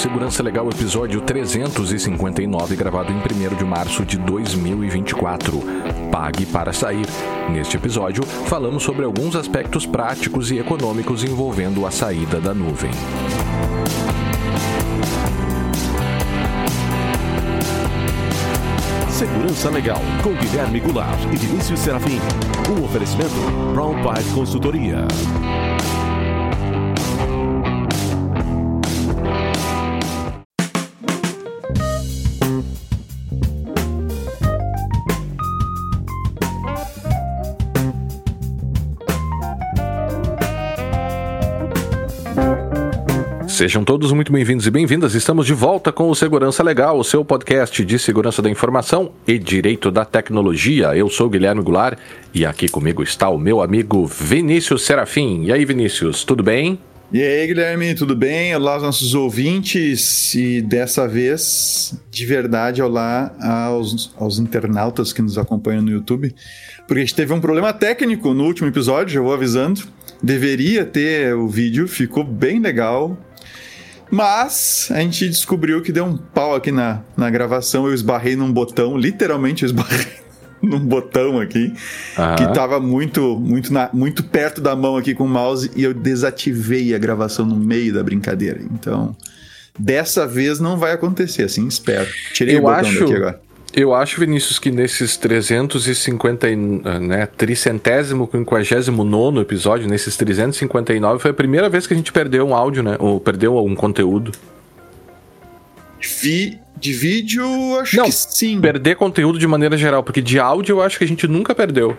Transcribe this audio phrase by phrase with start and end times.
[0.00, 5.60] Segurança Legal, episódio 359, gravado em 1 de março de 2024.
[6.10, 7.04] Pague para sair.
[7.50, 12.90] Neste episódio, falamos sobre alguns aspectos práticos e econômicos envolvendo a saída da nuvem.
[19.10, 22.18] Segurança Legal, com Guilherme Goulart e Vinícius Serafim.
[22.70, 23.34] Um oferecimento
[23.74, 23.96] Brown
[24.34, 25.06] Consultoria.
[43.60, 45.14] Sejam todos muito bem-vindos e bem-vindas.
[45.14, 49.38] Estamos de volta com o Segurança Legal, o seu podcast de segurança da informação e
[49.38, 50.96] direito da tecnologia.
[50.96, 51.98] Eu sou Guilherme Goulart
[52.32, 55.44] e aqui comigo está o meu amigo Vinícius Serafim.
[55.44, 56.78] E aí, Vinícius, tudo bem?
[57.12, 58.56] E aí, Guilherme, tudo bem?
[58.56, 65.36] Olá aos nossos ouvintes e dessa vez, de verdade, olá aos, aos internautas que nos
[65.36, 66.34] acompanham no YouTube,
[66.86, 69.82] porque a gente teve um problema técnico no último episódio, já vou avisando.
[70.22, 73.18] Deveria ter o vídeo, ficou bem legal,
[74.10, 77.86] mas a gente descobriu que deu um pau aqui na, na gravação.
[77.86, 80.06] Eu esbarrei num botão, literalmente eu esbarrei
[80.60, 81.72] num botão aqui,
[82.36, 85.94] que tava muito, muito, na, muito perto da mão aqui com o mouse e eu
[85.94, 88.60] desativei a gravação no meio da brincadeira.
[88.72, 89.16] Então,
[89.78, 92.08] dessa vez não vai acontecer, assim, espero.
[92.32, 93.00] Tirei eu o botão acho...
[93.00, 93.49] daqui agora.
[93.72, 96.48] Eu acho, Vinícius, que nesses 350,
[97.00, 102.48] né, tricentésimo, quinquagésimo nono episódio, nesses 359, foi a primeira vez que a gente perdeu
[102.48, 102.96] um áudio, né?
[102.98, 104.32] Ou perdeu algum conteúdo.
[106.20, 107.44] Vi, de vídeo,
[107.80, 108.60] acho Não, que sim.
[108.60, 111.96] perder conteúdo de maneira geral, porque de áudio eu acho que a gente nunca perdeu.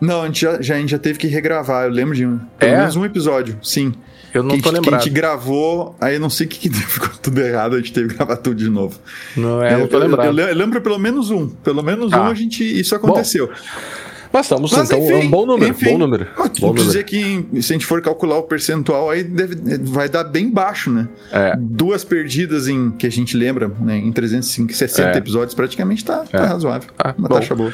[0.00, 2.38] Não, a gente já, já, a gente já teve que regravar, eu lembro de um,
[2.58, 2.78] pelo é?
[2.78, 3.94] menos um episódio, sim.
[4.32, 4.90] Eu não que tô lembrado.
[4.90, 7.92] Que a gente gravou, aí não sei o que, que ficou tudo errado, a gente
[7.92, 8.98] teve que gravar tudo de novo.
[9.36, 10.26] Não é, é não tô lembrado.
[10.26, 12.22] Eu, eu, eu, lembro pelo menos um, pelo menos ah.
[12.22, 13.46] um a gente, isso aconteceu.
[13.46, 13.54] Bom.
[14.32, 15.70] Mas estamos, Mas, então, enfim, é um bom número.
[15.70, 16.26] Enfim, bom número.
[16.60, 16.86] Bom número.
[16.86, 20.90] dizer que se a gente for calcular o percentual, aí deve, vai dar bem baixo,
[20.90, 21.08] né?
[21.32, 21.54] É.
[21.56, 25.16] Duas perdidas em, que a gente lembra, né, em 360 é.
[25.16, 26.46] episódios, praticamente tá, tá é.
[26.46, 26.90] razoável.
[26.98, 27.34] Ah, uma bom.
[27.34, 27.72] taxa boa.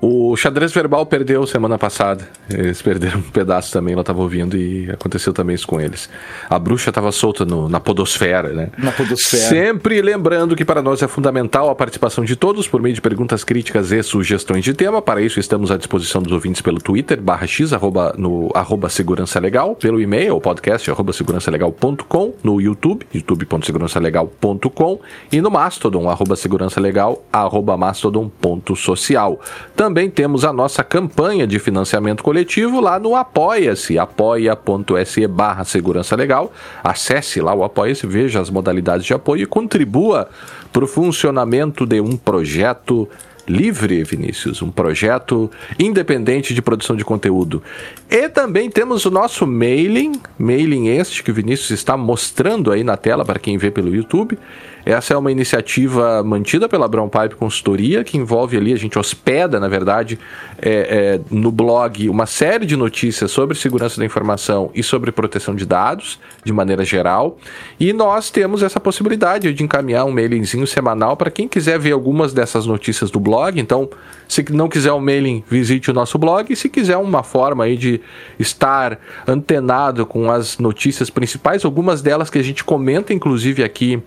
[0.00, 2.28] O xadrez verbal perdeu semana passada.
[2.48, 6.08] Eles perderam um pedaço também, ela estava ouvindo e aconteceu também isso com eles.
[6.48, 8.68] A bruxa estava solta no, na podosfera, né?
[8.78, 9.42] Na podosfera.
[9.42, 13.42] Sempre lembrando que para nós é fundamental a participação de todos por meio de perguntas
[13.42, 15.02] críticas e sugestões de tema.
[15.02, 19.38] Para isso estamos à disposição dos ouvintes pelo Twitter, barra x, arroba, no arroba segurança
[19.38, 27.76] legal, pelo e-mail, podcast, arroba segurançalegal.com, no YouTube, youtube.segurançalegal.com e no Mastodon, arroba segurançalegal, arroba
[27.76, 29.40] mastodon.social.
[29.76, 36.14] Também também temos a nossa campanha de financiamento coletivo lá no Apoia-se, apoia.se barra segurança
[36.14, 36.52] legal.
[36.84, 40.28] Acesse lá o Apoia-se, veja as modalidades de apoio e contribua
[40.72, 43.08] para o funcionamento de um projeto
[43.48, 47.62] livre, Vinícius, um projeto independente de produção de conteúdo.
[48.10, 52.96] E também temos o nosso mailing, mailing este que o Vinícius está mostrando aí na
[52.96, 54.38] tela para quem vê pelo YouTube.
[54.88, 59.60] Essa é uma iniciativa mantida pela Brown Pipe Consultoria, que envolve ali, a gente hospeda,
[59.60, 60.18] na verdade,
[60.62, 65.54] é, é, no blog uma série de notícias sobre segurança da informação e sobre proteção
[65.54, 67.36] de dados, de maneira geral.
[67.78, 72.32] E nós temos essa possibilidade de encaminhar um mailingzinho semanal para quem quiser ver algumas
[72.32, 73.60] dessas notícias do blog.
[73.60, 73.90] Então,
[74.26, 76.50] se não quiser um mailing, visite o nosso blog.
[76.50, 78.00] E se quiser uma forma aí de
[78.38, 84.02] estar antenado com as notícias principais, algumas delas que a gente comenta, inclusive, aqui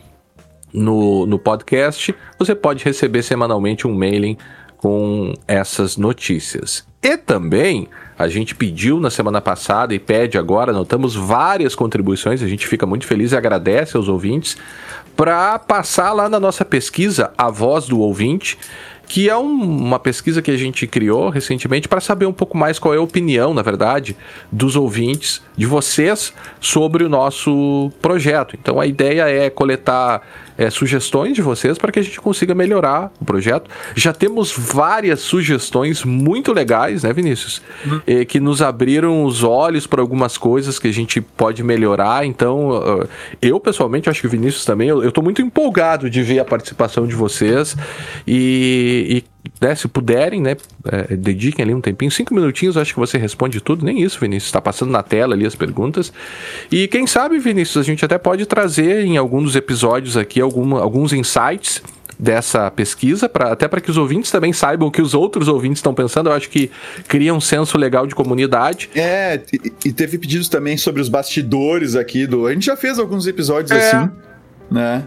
[0.74, 4.38] no, no podcast, você pode receber semanalmente um mailing
[4.78, 6.86] com essas notícias.
[7.04, 7.88] E também
[8.18, 12.86] a gente pediu na semana passada e pede agora, notamos várias contribuições, a gente fica
[12.86, 14.58] muito feliz e agradece aos ouvintes
[15.16, 18.58] para passar lá na nossa pesquisa A Voz do Ouvinte
[19.12, 22.80] que é um, uma pesquisa que a gente criou recentemente para saber um pouco mais
[22.80, 24.16] qual é a opinião, na verdade,
[24.50, 28.56] dos ouvintes, de vocês, sobre o nosso projeto.
[28.58, 30.22] Então a ideia é coletar
[30.62, 33.70] é, sugestões de vocês para que a gente consiga melhorar o projeto.
[33.96, 37.64] Já temos várias sugestões muito legais, né, Vinícius?
[37.84, 38.02] Uhum.
[38.06, 42.26] É, que nos abriram os olhos para algumas coisas que a gente pode melhorar.
[42.26, 43.08] Então,
[43.42, 47.08] eu pessoalmente acho que o Vinícius também, eu estou muito empolgado de ver a participação
[47.08, 47.76] de vocês
[48.28, 50.58] e, e né, se puderem, né,
[50.92, 54.48] é, dediquem ali um tempinho, cinco minutinhos, acho que você responde tudo, nem isso, Vinícius,
[54.48, 56.12] está passando na tela ali as perguntas.
[56.72, 60.82] E quem sabe, Vinícius, a gente até pode trazer em alguns dos episódios aqui alguma,
[60.82, 61.82] alguns insights
[62.18, 65.80] dessa pesquisa, pra, até para que os ouvintes também saibam o que os outros ouvintes
[65.80, 66.30] estão pensando.
[66.30, 66.70] Eu acho que
[67.08, 68.90] cria um senso legal de comunidade.
[68.96, 72.46] É, e, e teve pedidos também sobre os bastidores aqui do.
[72.46, 73.88] A gente já fez alguns episódios é.
[73.88, 74.12] assim
[74.72, 75.06] né?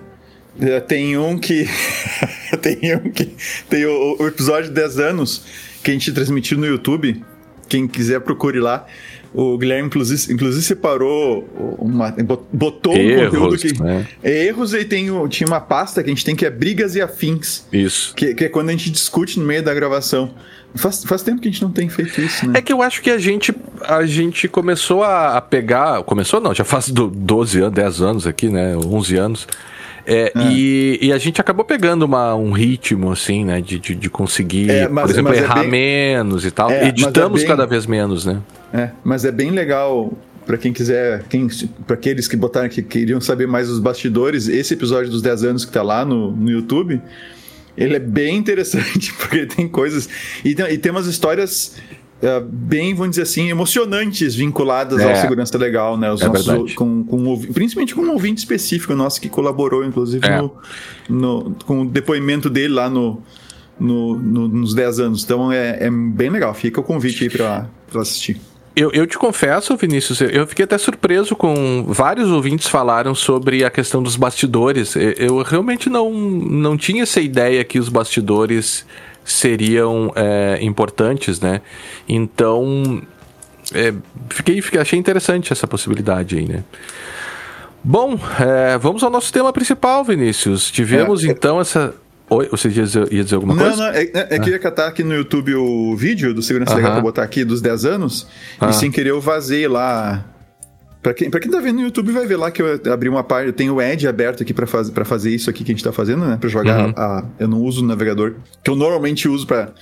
[0.61, 1.67] É, tem um que.
[2.63, 3.35] tem um que.
[3.69, 5.45] Tem o, o, episódio de 10 anos
[5.83, 7.23] que a gente transmitiu no YouTube.
[7.69, 8.87] Quem quiser, procure lá.
[9.33, 11.49] O Guilherme, inclusive, inclusive separou
[11.79, 12.15] uma.
[12.53, 13.83] botou erros, um conteúdo que.
[13.83, 14.07] Né?
[14.23, 17.67] Erros e tem, tinha uma pasta que a gente tem que é brigas e afins.
[17.73, 18.15] Isso.
[18.15, 20.35] Que, que é quando a gente discute no meio da gravação.
[20.77, 22.59] Faz, faz tempo que a gente não tem feito isso, né?
[22.59, 26.03] É que eu acho que a gente, a gente começou a, a pegar.
[26.05, 28.77] Começou não, já faz 12 anos, 10 anos aqui, né?
[28.77, 29.49] 11 anos
[30.07, 33.61] é, é, E, e, a gente acabou pegando uma, um ritmo, assim, né?
[33.61, 35.71] De, de, de conseguir, é, mas, por exemplo, é errar bem...
[35.71, 36.71] menos e tal.
[36.71, 37.49] É, Editamos bem...
[37.49, 38.41] cada vez menos, né?
[38.73, 40.13] É, mas é bem legal
[40.45, 41.49] para quem quiser, quem,
[41.87, 45.65] para aqueles que botaram que queriam saber mais dos bastidores, esse episódio dos 10 anos
[45.65, 47.01] que tá lá no, no YouTube,
[47.77, 50.09] ele é bem interessante, porque tem coisas.
[50.45, 52.04] E tem, e tem umas histórias é,
[52.41, 56.13] bem, vamos dizer assim, emocionantes vinculadas é, ao segurança legal, né?
[56.13, 60.41] Os é nossos, com, com, principalmente com um ouvinte específico nosso que colaborou, inclusive, é.
[60.41, 60.57] no,
[61.09, 63.23] no, com o depoimento dele lá no,
[63.79, 65.25] no, no, nos 10 anos.
[65.25, 66.55] Então é, é bem legal.
[66.55, 68.41] Fica o convite aí para assistir.
[68.77, 73.71] Eu, eu, te confesso, Vinícius, eu fiquei até surpreso com vários ouvintes falaram sobre a
[73.71, 74.97] questão dos bastidores.
[74.97, 78.85] Eu, eu realmente não, não tinha essa ideia que os bastidores
[79.25, 81.61] seriam é, importantes, né?
[82.09, 83.03] Então,
[83.73, 83.95] é,
[84.29, 86.63] fiquei, fiquei, achei interessante essa possibilidade aí, né?
[87.83, 90.71] Bom, é, vamos ao nosso tema principal, Vinícius.
[90.71, 91.95] Tivemos é, é- então essa.
[92.31, 93.77] Oi, você ia dizer, ia dizer alguma não, coisa?
[93.77, 96.73] Não, é, é, é que eu ia catar aqui no YouTube o vídeo do Segurança
[96.73, 96.79] uh -huh.
[96.79, 98.27] Legal pra botar aqui dos 10 anos, uh
[98.61, 98.71] -huh.
[98.71, 100.25] e sem querer eu vazei lá
[101.05, 103.23] Pra quem, pra quem tá vendo no YouTube, vai ver lá que eu abri uma
[103.23, 103.49] parte.
[103.49, 105.85] Eu tenho o Edge aberto aqui para faz, pra fazer isso aqui que a gente
[105.85, 106.39] tá fazendo, né?
[106.41, 106.95] Pra jogar uhum.
[106.97, 109.75] a, Eu não uso o navegador, que eu normalmente uso para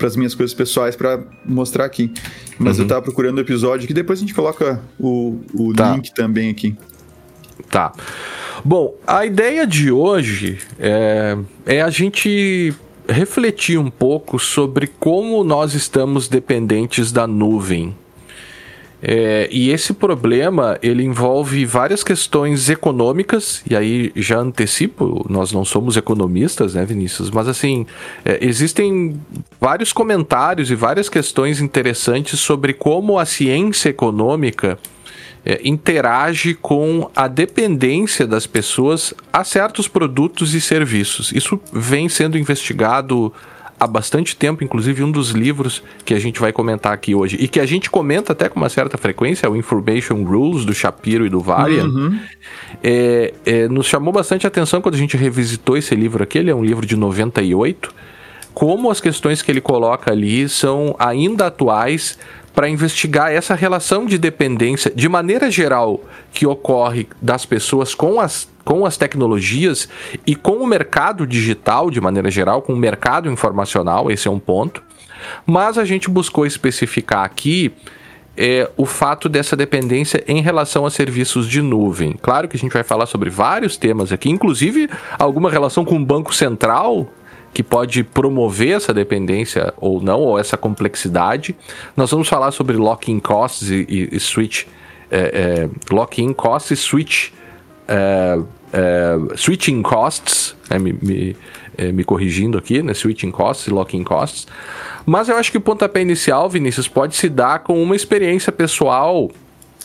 [0.00, 2.10] as minhas coisas pessoais para mostrar aqui.
[2.58, 2.84] Mas uhum.
[2.84, 5.92] eu tava procurando o episódio que depois a gente coloca o, o tá.
[5.92, 6.74] link também aqui.
[7.70, 7.92] Tá.
[8.64, 12.72] Bom, a ideia de hoje é, é a gente
[13.06, 17.94] refletir um pouco sobre como nós estamos dependentes da nuvem
[19.06, 25.62] é, e esse problema ele envolve várias questões econômicas, e aí já antecipo, nós não
[25.62, 27.30] somos economistas, né, Vinícius?
[27.30, 27.84] Mas assim,
[28.24, 29.20] é, existem
[29.60, 34.78] vários comentários e várias questões interessantes sobre como a ciência econômica
[35.44, 41.30] é, interage com a dependência das pessoas a certos produtos e serviços.
[41.30, 43.30] Isso vem sendo investigado
[43.78, 47.48] há bastante tempo, inclusive um dos livros que a gente vai comentar aqui hoje, e
[47.48, 51.26] que a gente comenta até com uma certa frequência, é o Information Rules, do Shapiro
[51.26, 52.18] e do Varian, uhum.
[52.82, 56.54] é, é, nos chamou bastante atenção quando a gente revisitou esse livro aqui, ele é
[56.54, 57.92] um livro de 98,
[58.52, 62.16] como as questões que ele coloca ali são ainda atuais
[62.54, 66.00] para investigar essa relação de dependência, de maneira geral,
[66.32, 69.88] que ocorre das pessoas com as, com as tecnologias
[70.26, 74.38] e com o mercado digital, de maneira geral, com o mercado informacional, esse é um
[74.38, 74.82] ponto.
[75.46, 77.72] Mas a gente buscou especificar aqui
[78.36, 82.16] é, o fato dessa dependência em relação a serviços de nuvem.
[82.20, 84.88] Claro que a gente vai falar sobre vários temas aqui, inclusive
[85.18, 87.08] alguma relação com o Banco Central
[87.52, 91.54] que pode promover essa dependência ou não, ou essa complexidade.
[91.96, 94.64] Nós vamos falar sobre lock-in costs e, e, e switch.
[95.08, 97.30] É, é, lock-in costs e switch.
[97.86, 98.38] É,
[98.72, 101.36] é switching costs, né, me, me,
[101.76, 102.94] é, me, corrigindo aqui, né?
[102.94, 104.46] Switching costs e lock-in costs.
[105.06, 109.30] Mas eu acho que o pontapé inicial, Vinícius, pode se dar com uma experiência pessoal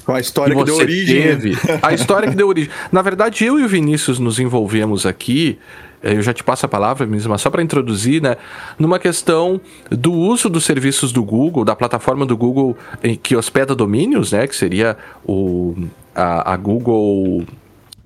[0.05, 1.21] com a história que, que deu origem.
[1.21, 2.71] Teve, a história que deu origem.
[2.91, 5.59] Na verdade, eu e o Vinícius nos envolvemos aqui
[6.01, 8.37] eu já te passo a palavra, mas só para introduzir, né,
[8.77, 12.77] numa questão do uso dos serviços do Google, da plataforma do Google
[13.21, 15.75] que hospeda domínios, né, que seria o,
[16.15, 17.45] a, a Google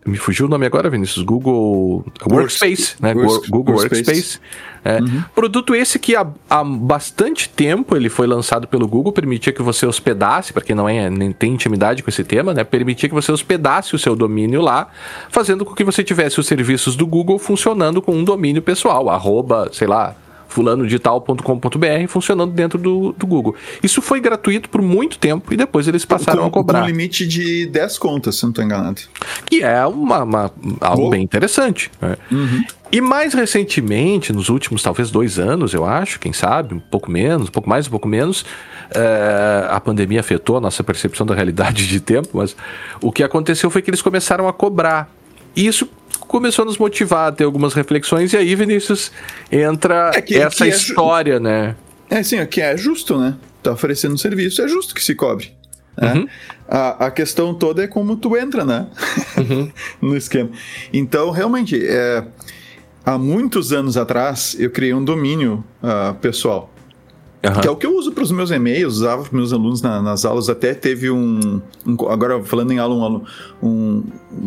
[0.05, 1.23] me fugiu o nome agora, Vinícius.
[1.23, 3.13] Google Workspace, né?
[3.13, 4.05] Works, Google Workspace.
[4.05, 4.39] Workspace.
[4.83, 4.99] É.
[4.99, 5.23] Uhum.
[5.33, 9.85] Produto esse que há, há, bastante tempo ele foi lançado pelo Google, permitia que você
[9.85, 12.63] hospedasse, para quem não é, nem tem intimidade com esse tema, né?
[12.65, 14.89] Permitia que você hospedasse o seu domínio lá,
[15.29, 19.69] fazendo com que você tivesse os serviços do Google funcionando com um domínio pessoal, arroba,
[19.71, 20.15] sei lá,
[20.53, 23.55] fulanodigital.com.br funcionando dentro do, do Google.
[23.81, 26.79] Isso foi gratuito por muito tempo e depois eles passaram com, a cobrar.
[26.79, 29.01] Com um limite de 10 contas, se não estou enganado.
[29.45, 31.89] Que é uma, uma algo bem interessante.
[31.99, 32.15] Né?
[32.31, 32.63] Uhum.
[32.91, 37.47] E mais recentemente, nos últimos talvez dois anos, eu acho, quem sabe, um pouco menos,
[37.47, 38.45] um pouco mais, um pouco menos,
[38.93, 42.55] é, a pandemia afetou a nossa percepção da realidade de tempo, mas
[43.01, 45.09] o que aconteceu foi que eles começaram a cobrar.
[45.55, 45.87] E isso
[46.19, 49.11] começou a nos motivar a ter algumas reflexões, e aí, Vinícius,
[49.51, 51.75] entra é que, essa que é história, né?
[52.09, 53.35] É assim, que é justo, né?
[53.61, 55.51] Tá oferecendo serviço, é justo que se cobre.
[55.95, 56.13] Né?
[56.13, 56.27] Uhum.
[56.67, 58.87] A, a questão toda é como tu entra, né?
[59.37, 59.71] Uhum.
[60.01, 60.49] no esquema.
[60.91, 62.25] Então, realmente, é,
[63.05, 66.72] há muitos anos atrás, eu criei um domínio uh, pessoal.
[67.45, 67.59] Uhum.
[67.59, 70.01] Que é o que eu uso para os meus e-mails, usava para meus alunos na,
[70.01, 70.49] nas aulas.
[70.49, 73.25] Até teve um, um, Agora, falando em aula, um,
[73.61, 74.03] um,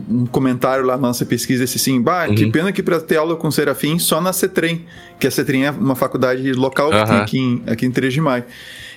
[0.09, 2.35] um, comentário lá na nossa pesquisa, esse assim: bah, uhum.
[2.35, 4.87] que pena que para ter aula com Serafim só na CETREM,
[5.21, 7.03] que a CETREM é uma faculdade local uhum.
[7.19, 8.45] aqui, em, aqui em 3 de maio.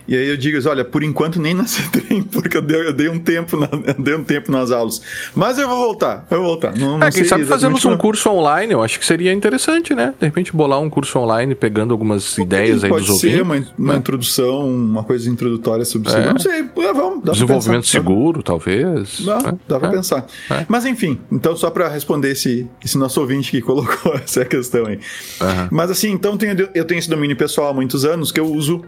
[0.09, 3.07] E aí eu digo, olha, por enquanto nem na CETREM, porque eu dei, eu dei
[3.09, 4.99] um tempo na, dei um tempo nas aulas.
[5.35, 6.75] Mas eu vou voltar, eu vou voltar.
[6.75, 10.15] Não, não é, quem sabe fazemos um curso online, eu acho que seria interessante, né?
[10.19, 13.21] De repente bolar um curso online, pegando algumas ideias aí dos ouvintes.
[13.21, 13.99] Pode ser uma, uma né?
[13.99, 16.33] introdução, uma coisa introdutória sobre é.
[16.33, 17.23] Não sei, vamos.
[17.23, 19.21] Dá Desenvolvimento seguro, talvez.
[19.23, 19.53] Dá, é.
[19.67, 19.91] dá pra é.
[19.91, 20.25] pensar.
[20.49, 20.65] É.
[20.67, 24.95] Mas enfim, então só para responder esse, esse nosso ouvinte que colocou essa questão aí.
[24.95, 25.67] Uhum.
[25.69, 28.83] Mas assim, então tenho, eu tenho esse domínio pessoal há muitos anos que eu uso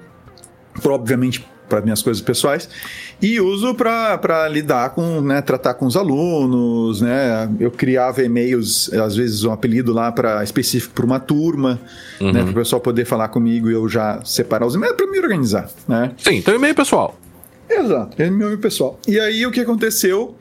[0.86, 2.68] obviamente para minhas coisas pessoais
[3.22, 7.50] e uso para lidar com, né, tratar com os alunos, né?
[7.62, 11.80] Eu criava e-mails, às vezes um apelido lá para específico para uma turma,
[12.20, 12.34] né, uhum.
[12.34, 15.18] né, para o pessoal poder falar comigo e eu já separar os e-mails para me
[15.18, 16.12] organizar, né?
[16.18, 17.18] Sim, então e-mail pessoal.
[17.70, 19.00] Exato, e-mail pessoal.
[19.08, 20.36] E aí o que aconteceu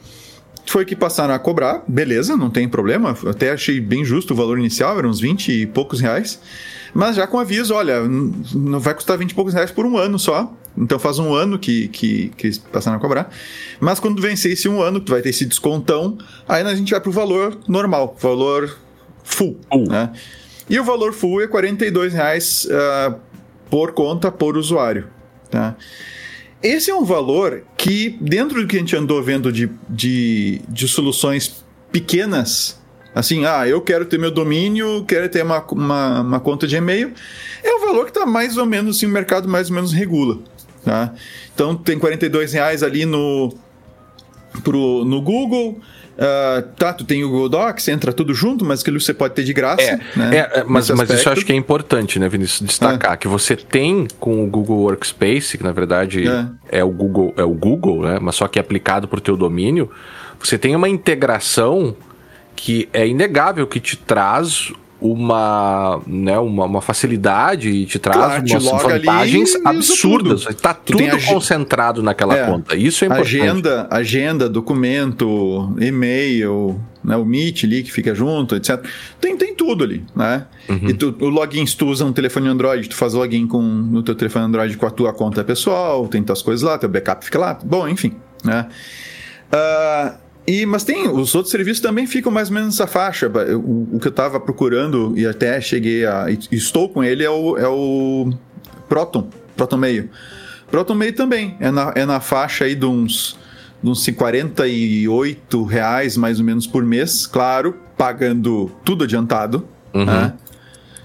[0.67, 4.59] foi que passaram a cobrar, beleza, não tem problema, até achei bem justo o valor
[4.59, 6.41] inicial, eram uns 20 e poucos reais.
[6.95, 10.19] Mas já com aviso, olha, não vai custar 20 e poucos reais por um ano
[10.19, 10.53] só.
[10.77, 13.31] Então faz um ano que, que, que eles passaram a cobrar.
[13.81, 16.17] Mas quando vencer esse um ano, que tu vai ter esse descontão,
[16.49, 18.79] aí a gente vai pro valor normal, valor
[19.23, 19.59] full.
[19.73, 19.89] Uh.
[19.89, 20.13] Né?
[20.69, 23.15] E o valor full é R$ reais uh,
[23.69, 25.09] por conta por usuário.
[25.51, 25.77] Tá?
[26.63, 30.87] Esse é um valor que, dentro do que a gente andou vendo de, de, de
[30.87, 32.80] soluções pequenas
[33.15, 37.13] Assim, ah, eu quero ter meu domínio, quero ter uma, uma, uma conta de e-mail.
[37.63, 40.39] É o valor que está mais ou menos, assim, o mercado mais ou menos regula.
[40.85, 41.13] Tá?
[41.55, 43.53] Então tem 42 reais ali no,
[44.63, 45.81] pro, no Google.
[46.21, 49.43] Uh, tá, tu tem o Google Docs, entra tudo junto, mas aquilo você pode ter
[49.43, 49.83] de graça.
[49.83, 50.37] É, né?
[50.37, 53.17] é mas, mas isso eu acho que é importante, né, Vinícius, destacar é.
[53.17, 56.81] que você tem com o Google Workspace, que na verdade é.
[56.81, 56.85] é.
[56.85, 58.19] o Google, é o Google, né?
[58.21, 59.91] Mas só que é aplicado para o teu domínio,
[60.39, 61.97] você tem uma integração
[62.55, 68.45] que é inegável que te traz uma, né, uma, uma facilidade e te traz claro,
[68.47, 70.47] umas te vantagens absurdas.
[70.47, 72.77] Está tudo, tudo concentrado naquela é, conta.
[72.77, 73.41] Isso é importante.
[73.41, 78.85] Agenda, agenda documento, e-mail, né, o Meet ali que fica junto, etc.
[79.19, 80.47] Tem, tem tudo ali, né?
[80.69, 80.91] Uhum.
[80.91, 84.03] E tu, o login, se tu usa um telefone Android, tu faz login com, no
[84.03, 87.39] teu telefone Android com a tua conta pessoal, tem tuas coisas lá, teu backup fica
[87.39, 87.59] lá.
[87.65, 88.15] Bom, enfim,
[88.45, 88.67] né?
[89.51, 93.29] Uh, e, mas tem, os outros serviços também ficam mais ou menos nessa faixa.
[93.29, 96.27] O, o que eu estava procurando e até cheguei a.
[96.51, 98.33] Estou com ele é o, é o
[98.89, 100.11] Proton, Proton Meio.
[100.69, 103.39] Proton Meio também é na, é na faixa aí de uns,
[103.81, 109.65] de uns 48 reais mais ou menos por mês, claro, pagando tudo adiantado.
[109.95, 110.05] Uhum.
[110.05, 110.33] Né?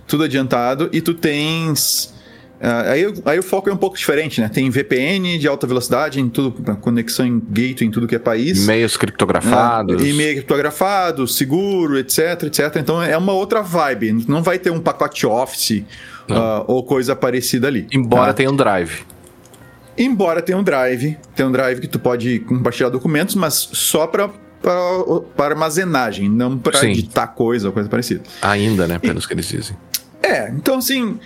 [0.08, 0.90] Tudo adiantado.
[0.92, 2.15] E tu tens
[2.60, 4.50] aí, aí o foco é um pouco diferente, né?
[4.50, 8.64] Tem VPN de alta velocidade em tudo, conexão em gateway em tudo que é país.
[8.64, 10.02] E-mails criptografados.
[10.02, 12.76] Uh, e-mail criptografado, seguro, etc, etc.
[12.78, 14.26] Então é uma outra vibe.
[14.28, 15.84] Não vai ter um pacote Office
[16.30, 17.88] uh, ou coisa parecida ali.
[17.92, 18.34] Embora tá?
[18.34, 19.02] tenha um Drive.
[19.98, 21.18] Embora tenha um Drive.
[21.36, 24.30] Tem um Drive que tu pode compartilhar documentos, mas só para
[25.36, 28.24] para armazenagem, não para editar coisa ou coisa parecida.
[28.42, 28.98] Ainda, né?
[28.98, 29.78] Pelos e, que eles dizem.
[30.24, 31.20] É, então assim,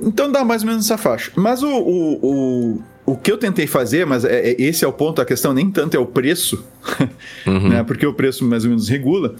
[0.00, 1.32] então dá mais ou menos essa faixa.
[1.34, 4.92] Mas o, o, o, o que eu tentei fazer, mas é, é, esse é o
[4.92, 6.64] ponto, a questão nem tanto é o preço,
[7.46, 7.68] uhum.
[7.68, 7.82] né?
[7.82, 9.34] Porque o preço mais ou menos regula.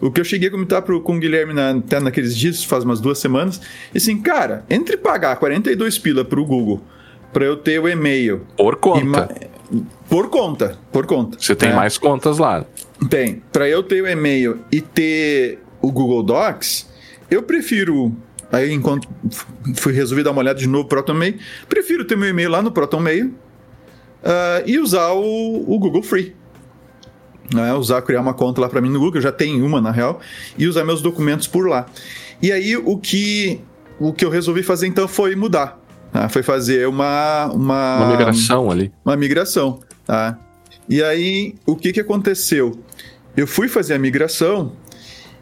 [0.00, 2.82] O que eu cheguei a comentar pro, com o Guilherme na, até naqueles dias, faz
[2.82, 3.60] umas duas semanas,
[3.94, 6.82] e assim, cara, entre pagar 42 pila pro Google
[7.32, 8.42] para eu ter o e-mail.
[8.56, 9.28] Por conta.
[10.08, 11.38] Por conta, por conta.
[11.40, 11.76] Você tem né?
[11.76, 12.64] mais contas lá.
[13.08, 13.42] Tem.
[13.50, 16.88] Para eu ter o e-mail e ter o Google Docs,
[17.30, 18.14] eu prefiro
[18.52, 19.08] Aí, enquanto
[19.76, 21.38] fui resolver dar uma olhada de novo no ProtonMail,
[21.70, 26.36] prefiro ter meu e-mail lá no ProtonMail uh, e usar o, o Google Free.
[27.52, 27.72] Né?
[27.72, 30.20] Usar, criar uma conta lá para mim no Google, eu já tenho uma na real,
[30.58, 31.86] e usar meus documentos por lá.
[32.42, 33.60] E aí, o que,
[33.98, 35.80] o que eu resolvi fazer então foi mudar.
[36.12, 36.28] Tá?
[36.28, 37.96] Foi fazer uma, uma.
[37.96, 38.92] Uma migração ali.
[39.02, 39.80] Uma migração.
[40.04, 40.38] Tá?
[40.88, 42.78] E aí, o que, que aconteceu?
[43.34, 44.72] Eu fui fazer a migração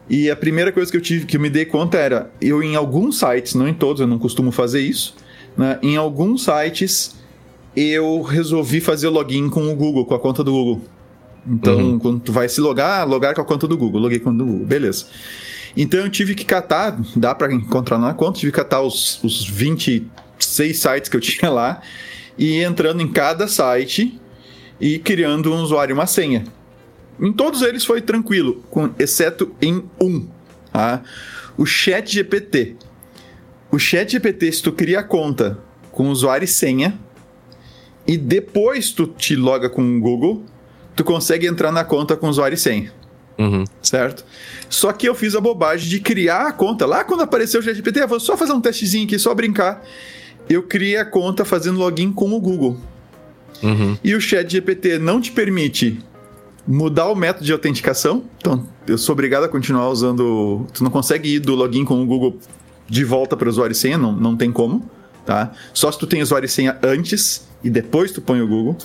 [0.09, 2.75] e a primeira coisa que eu tive que eu me dei conta era, eu em
[2.75, 5.15] alguns sites, não em todos, eu não costumo fazer isso,
[5.57, 5.79] né?
[5.81, 7.15] Em alguns sites
[7.75, 10.81] eu resolvi fazer login com o Google, com a conta do Google.
[11.47, 11.99] Então, uhum.
[11.99, 14.43] quando tu vai se logar, logar com a conta do Google, loguei com a conta
[14.43, 15.05] do Google, beleza.
[15.75, 19.47] Então eu tive que catar, dá para encontrar na conta, tive que catar os, os
[19.47, 21.81] 26 sites que eu tinha lá
[22.37, 24.19] e entrando em cada site
[24.79, 26.43] e criando um usuário e uma senha.
[27.21, 30.27] Em todos eles foi tranquilo, com, exceto em um,
[30.73, 31.03] tá?
[31.55, 32.75] o Chat GPT.
[33.71, 35.59] O Chat GPT, se tu cria a conta
[35.91, 36.99] com usuário e senha,
[38.07, 40.43] e depois tu te loga com o Google,
[40.95, 42.91] tu consegue entrar na conta com usuário e senha.
[43.37, 43.63] Uhum.
[43.81, 44.25] Certo?
[44.67, 46.85] Só que eu fiz a bobagem de criar a conta.
[46.85, 49.85] Lá quando apareceu o ChatGPT, eu vou só fazer um testezinho aqui, só brincar.
[50.49, 52.77] Eu criei a conta fazendo login com o Google.
[53.61, 53.97] Uhum.
[54.03, 55.99] E o ChatGPT não te permite
[56.67, 58.23] mudar o método de autenticação.
[58.37, 60.65] Então, eu sou obrigado a continuar usando.
[60.73, 62.37] Tu não consegue ir do login com o Google
[62.87, 64.89] de volta para o usuário e senha, não, não tem como.
[65.25, 65.51] Tá?
[65.73, 68.77] Só se tu tem usuário e senha antes e depois tu põe o Google.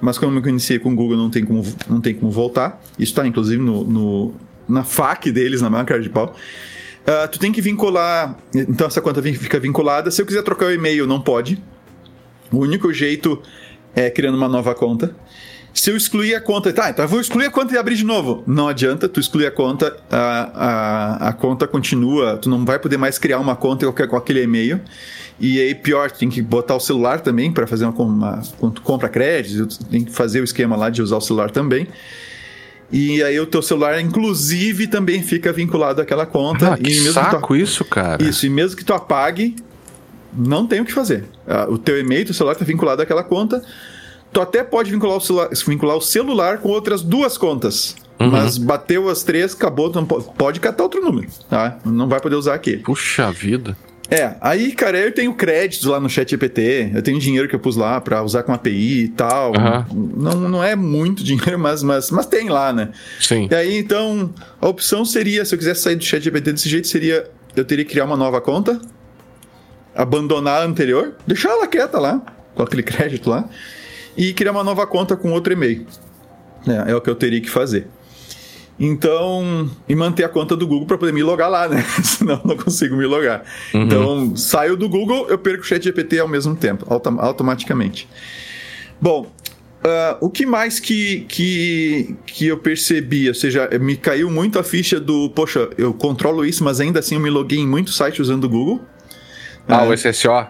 [0.00, 2.82] Mas como eu iniciei com o Google, não tem como, não tem como voltar.
[2.98, 4.34] Isso está inclusive no, no,
[4.68, 6.34] na FAQ deles, na marca de pau.
[7.04, 8.36] Uh, tu tem que vincular.
[8.54, 10.10] Então essa conta fica vinculada.
[10.10, 11.62] Se eu quiser trocar o e-mail, não pode.
[12.50, 13.40] O único jeito
[13.94, 15.14] é criando uma nova conta.
[15.74, 18.04] Se eu excluir a conta, tá, então eu vou excluir a conta e abrir de
[18.04, 18.44] novo.
[18.46, 22.96] Não adianta, tu excluir a conta, a, a, a conta continua, tu não vai poder
[22.96, 24.80] mais criar uma conta com aquele e-mail.
[25.38, 28.74] E aí, pior, tu tem que botar o celular também para fazer uma, uma, quando
[28.74, 31.88] tu compra crédito, tem que fazer o esquema lá de usar o celular também.
[32.92, 36.74] E aí o teu celular, inclusive, também fica vinculado àquela conta.
[36.74, 38.22] Ah, que mesmo saco tu, isso, cara.
[38.22, 39.56] Isso, e mesmo que tu apague,
[40.32, 41.24] não tem o que fazer.
[41.46, 43.60] Uh, o teu e-mail, teu celular está vinculado àquela conta.
[44.34, 47.94] Tu até pode vincular o, celular, vincular o celular com outras duas contas.
[48.18, 48.30] Uhum.
[48.30, 51.78] Mas bateu as três, acabou, não pode, pode catar outro número, tá?
[51.84, 52.78] Não vai poder usar aquele.
[52.78, 53.76] Puxa vida.
[54.10, 57.58] É, aí, cara, eu tenho créditos lá no chat GPT, eu tenho dinheiro que eu
[57.60, 59.52] pus lá pra usar com API e tal.
[59.52, 60.12] Uhum.
[60.16, 62.90] Não, não é muito dinheiro, mas, mas, mas tem lá, né?
[63.18, 63.48] Sim.
[63.50, 66.86] E aí, então, a opção seria, se eu quisesse sair do chat GPT desse jeito,
[66.86, 68.80] seria eu teria que criar uma nova conta,
[69.94, 72.20] abandonar a anterior, deixar ela quieta lá,
[72.54, 73.48] com aquele crédito lá,
[74.16, 75.86] e criar uma nova conta com outro e-mail.
[76.66, 77.86] É, é o que eu teria que fazer.
[78.78, 81.84] Então, e manter a conta do Google para poder me logar lá, né?
[82.02, 83.44] Senão não consigo me logar.
[83.72, 83.82] Uhum.
[83.82, 88.08] Então, saio do Google, eu perco o chat GPT ao mesmo tempo, autom automaticamente.
[89.00, 89.26] Bom,
[89.84, 93.28] uh, o que mais que, que, que eu percebi?
[93.28, 97.14] Ou seja, me caiu muito a ficha do, poxa, eu controlo isso, mas ainda assim
[97.14, 98.80] eu me loguei em muitos sites usando o Google.
[99.68, 100.48] Ah, uh, o SSO?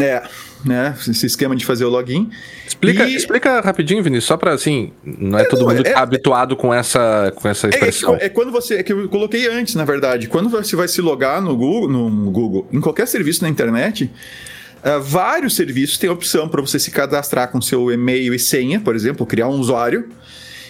[0.00, 0.22] É,
[0.64, 0.94] né?
[1.08, 2.30] Esse esquema de fazer o login.
[2.66, 3.14] Explica, e...
[3.14, 6.72] explica rapidinho, Vinícius, só para assim, não é, é todo não, mundo é, habituado com
[6.72, 8.16] essa, com essa expressão.
[8.16, 11.00] É, é, quando você, é que eu coloquei antes, na verdade, quando você vai se
[11.00, 14.10] logar no Google, no Google, em qualquer serviço na internet,
[14.84, 18.80] uh, vários serviços têm a opção para você se cadastrar com seu e-mail e senha,
[18.80, 20.08] por exemplo, criar um usuário.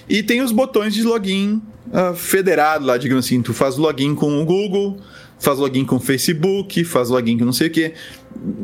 [0.08, 4.40] E tem os botões de login uh, federado lá, digamos assim, tu faz login com
[4.40, 4.98] o Google,
[5.38, 7.92] faz login com o Facebook, faz login com não sei o que.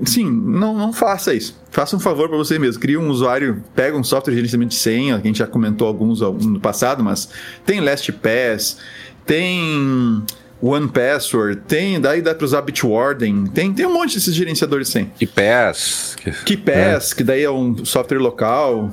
[0.05, 1.59] Sim, não, não faça isso.
[1.71, 2.81] Faça um favor para você mesmo.
[2.81, 5.87] Cria um usuário, pega um software de gerenciamento de senha, que a gente já comentou
[5.87, 7.29] alguns no passado, mas
[7.65, 8.79] tem LastPass,
[9.27, 10.23] tem
[10.61, 14.93] One Password, tem, daí dá para usar Bitwarden, tem, tem um monte desses gerenciadores de
[14.93, 15.11] senha.
[15.19, 16.17] KeePass.
[16.45, 17.15] KeePass, é.
[17.15, 18.91] que daí é um software local.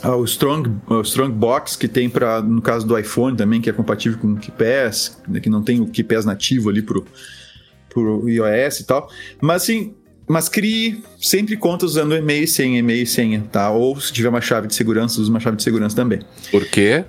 [0.00, 3.72] Ah, o Strong, o Strongbox, que tem para no caso do iPhone também, que é
[3.72, 7.04] compatível com o KeePass, né, que não tem o KeePass nativo ali pro,
[7.94, 9.08] pro iOS e tal.
[9.40, 9.94] Mas assim,
[10.26, 13.70] mas crie sempre contas usando e-mail e senha, e-mail e senha, tá?
[13.70, 16.20] Ou se tiver uma chave de segurança, use uma chave de segurança também.
[16.50, 17.04] Por quê?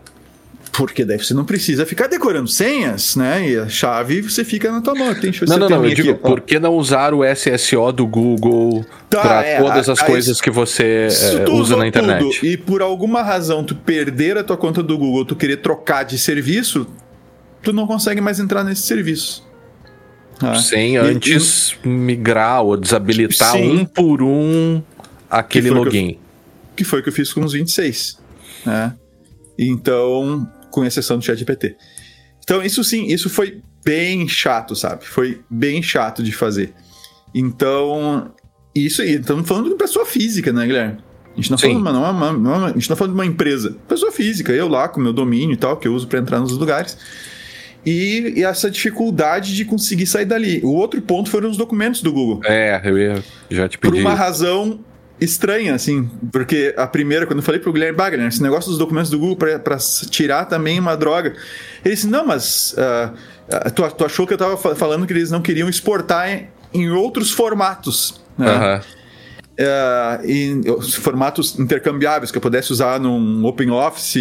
[0.74, 3.50] Porque daí você não precisa ficar decorando senhas, né?
[3.50, 5.16] E a chave você fica na tua mão.
[5.16, 5.86] Tem, não, não, não.
[5.86, 10.00] Eu digo, por que não usar o SSO do Google tá, para é, todas as
[10.00, 11.08] a, coisas a, que você
[11.48, 12.20] é, usa na internet?
[12.20, 16.04] Tudo, e por alguma razão tu perder a tua conta do Google, tu querer trocar
[16.04, 16.86] de serviço,
[17.62, 19.46] tu não consegue mais entrar nesse serviço.
[20.42, 23.72] Ah, Sem antes e, migrar ou desabilitar sim.
[23.72, 24.82] um por um
[25.30, 26.08] aquele que login.
[26.08, 26.20] Que, eu,
[26.78, 28.20] que foi o que eu fiz com os 26.
[28.66, 28.94] Né?
[29.58, 31.76] Então, com exceção do ChatGPT.
[32.44, 35.06] Então, isso sim, isso foi bem chato, sabe?
[35.06, 36.74] Foi bem chato de fazer.
[37.34, 38.34] Então,
[38.74, 40.98] isso aí, estamos falando de pessoa física, né, Guilherme?
[41.34, 43.14] A gente não está falando, não é uma, não é uma, a gente tá falando
[43.14, 43.78] de uma empresa.
[43.88, 46.54] Pessoa física, eu lá com meu domínio e tal, que eu uso para entrar nos
[46.54, 46.98] lugares.
[47.86, 50.60] E, e, essa dificuldade de conseguir sair dali.
[50.64, 52.42] O outro ponto foram os documentos do Google.
[52.44, 53.92] É, eu ia já te pedir.
[53.92, 54.80] Por uma razão
[55.20, 59.10] estranha, assim, porque a primeira, quando eu falei pro Guilherme Bagner, esse negócio dos documentos
[59.10, 59.78] do Google para
[60.10, 61.34] tirar também uma droga.
[61.84, 65.42] Ele disse: Não, mas uh, tu, tu, achou que eu tava falando que eles não
[65.42, 68.22] queriam exportar em, em outros formatos.
[68.38, 68.52] Né?
[68.52, 68.96] Uhum.
[69.58, 74.18] Uh, em formatos intercambiáveis que eu pudesse usar num Open Office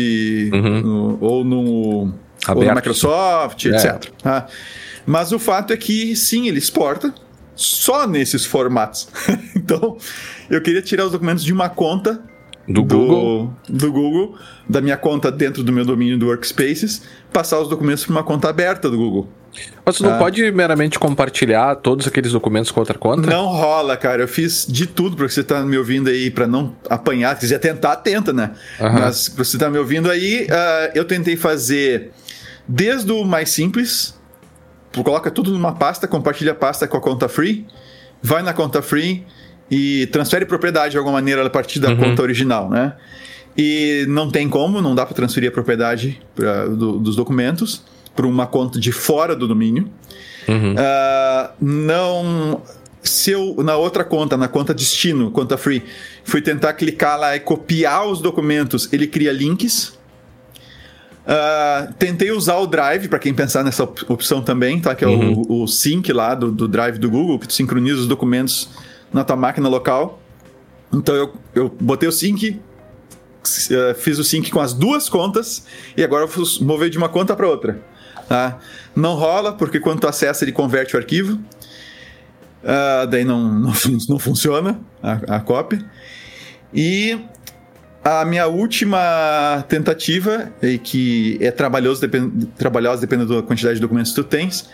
[0.53, 0.81] uhum.
[0.81, 2.15] no, ou,
[2.49, 3.69] no, ou Microsoft, é.
[3.71, 4.11] etc.
[4.25, 4.51] Uh,
[5.07, 7.15] mas o fato é que sim, ele exporta
[7.55, 9.09] só nesses formatos.
[9.55, 9.97] então,
[10.51, 12.21] eu queria tirar os documentos de uma conta
[12.67, 13.55] Do Google?
[13.69, 17.03] Do Google, da minha conta dentro do meu domínio do Workspaces,
[17.33, 19.29] passar os documentos para uma conta aberta do Google.
[19.85, 20.19] Mas não ah.
[20.19, 23.29] pode meramente compartilhar todos aqueles documentos com outra conta?
[23.29, 24.23] Não rola, cara.
[24.23, 27.35] Eu fiz de tudo para você estar tá me ouvindo aí, para não apanhar.
[27.35, 28.53] Se quiser tentar, tenta, né?
[28.81, 28.93] Uhum.
[28.93, 32.11] Mas pra você estar tá me ouvindo aí, uh, eu tentei fazer
[32.67, 34.19] desde o mais simples,
[35.03, 37.67] coloca tudo numa pasta, compartilha a pasta com a conta free,
[38.23, 39.25] vai na conta free
[39.71, 41.97] e transfere propriedade de alguma maneira a partir da uhum.
[41.97, 42.95] conta original, né?
[43.57, 48.27] E não tem como, não dá para transferir a propriedade pra, do, dos documentos para
[48.27, 49.89] uma conta de fora do domínio.
[50.49, 50.75] Uhum.
[50.75, 52.63] Uh, não.
[53.03, 55.83] Se eu, na outra conta, na conta destino, conta free,
[56.25, 59.99] fui tentar clicar lá e copiar os documentos, ele cria links.
[61.25, 64.95] Uh, tentei usar o Drive, para quem pensar nessa opção também, tá?
[64.95, 65.43] Que é uhum.
[65.49, 68.69] o, o, sync lá do, do Drive do Google, que tu sincroniza os documentos
[69.11, 70.21] na tua máquina local.
[70.93, 76.05] Então eu, eu botei o sync, uh, fiz o sync com as duas contas e
[76.05, 77.81] agora eu vou mover de uma conta para outra.
[78.29, 78.59] Tá?
[78.95, 81.41] Não rola, porque quando tu acessa, ele converte o arquivo.
[82.63, 83.73] Uh, daí não, não,
[84.09, 85.85] não funciona a, a cópia.
[86.73, 87.19] E
[88.05, 94.13] a minha última tentativa, e que é trabalhoso, depend, trabalhosa dependendo da quantidade de documentos
[94.13, 94.69] que tu tens,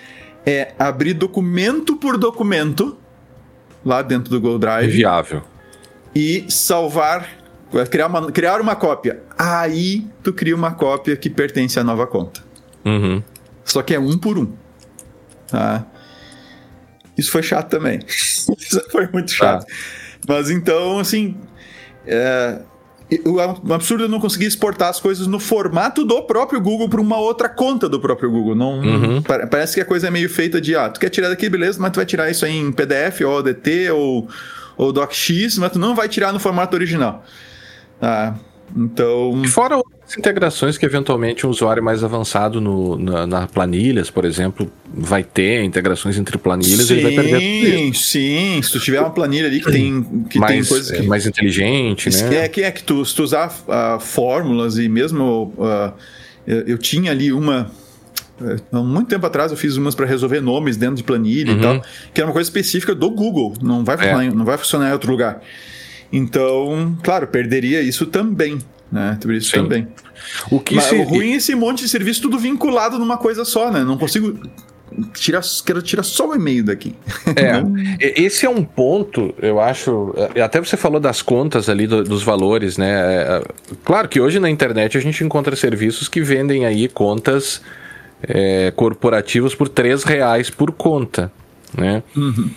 [0.45, 2.99] é abrir documento por documento
[3.85, 4.90] lá dentro do Google Drive.
[4.90, 5.43] Viável.
[6.12, 7.29] E salvar,
[7.88, 9.23] criar uma, criar uma cópia.
[9.38, 12.43] Aí tu cria uma cópia que pertence à nova conta.
[12.85, 13.23] Uhum.
[13.64, 14.53] Só que é um por um.
[15.47, 15.87] Tá?
[17.16, 18.01] Isso foi chato também.
[18.09, 19.64] Isso foi muito chato.
[19.64, 19.73] Tá.
[20.27, 21.37] Mas então, assim.
[22.07, 22.61] É,
[23.25, 27.18] o absurdo é não conseguir exportar as coisas no formato do próprio Google para uma
[27.18, 28.55] outra conta do próprio Google.
[28.55, 29.23] Não, uhum.
[29.23, 31.90] Parece que a coisa é meio feita de, ah, tu quer tirar daqui, beleza, mas
[31.90, 34.29] tu vai tirar isso aí em PDF ou ODT ou,
[34.77, 37.25] ou DocX, mas tu não vai tirar no formato original.
[38.01, 38.35] Ah,
[38.77, 39.42] então.
[39.49, 44.70] Fora outras integrações que eventualmente um usuário mais avançado no, na, na planilhas, por exemplo,
[44.92, 49.11] vai ter integrações entre planilhas sim, ele vai perder tudo Sim, se tu tiver uma
[49.11, 51.07] planilha ali que tem, que mais, tem coisas que.
[51.07, 52.44] mais inteligente, né?
[52.44, 55.55] É que, é que tu, se tu usar uh, fórmulas e mesmo.
[55.57, 55.92] Uh,
[56.46, 57.70] eu, eu tinha ali uma
[58.42, 61.59] é, há muito tempo atrás eu fiz umas para resolver nomes dentro de planilha uhum.
[61.59, 61.83] e tal,
[62.14, 64.31] que era uma coisa específica do Google, não vai funcionar, é.
[64.31, 65.42] não vai funcionar em outro lugar.
[66.12, 68.59] Então, claro, perderia isso também,
[68.90, 69.18] né?
[69.31, 69.62] Isso Sim.
[69.62, 69.88] também.
[70.50, 70.94] O que se...
[70.94, 73.83] o ruim é esse monte de serviço tudo vinculado numa coisa só, né?
[73.85, 74.38] Não consigo
[75.14, 76.94] tirar, quero tirar só o e-mail daqui.
[77.37, 77.61] É,
[78.20, 80.14] esse é um ponto, eu acho.
[80.35, 82.90] É, até você falou das contas ali, do, dos valores, né?
[82.90, 83.42] É,
[83.85, 87.62] claro que hoje na internet a gente encontra serviços que vendem aí contas
[88.22, 91.33] é, corporativas por 3 reais por conta,
[91.76, 92.02] né?
[92.16, 92.50] Uhum.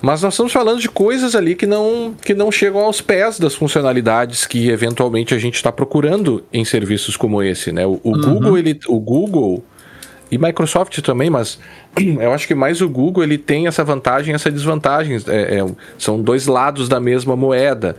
[0.00, 3.54] Mas nós estamos falando de coisas ali que não, que não chegam aos pés das
[3.54, 7.86] funcionalidades que eventualmente a gente está procurando em serviços como esse, né?
[7.86, 8.20] O, o uhum.
[8.20, 9.64] Google, ele, o Google
[10.30, 11.58] e Microsoft também, mas
[11.96, 15.16] eu acho que mais o Google ele tem essa vantagem, essa desvantagem.
[15.26, 15.66] É, é,
[15.98, 17.96] são dois lados da mesma moeda.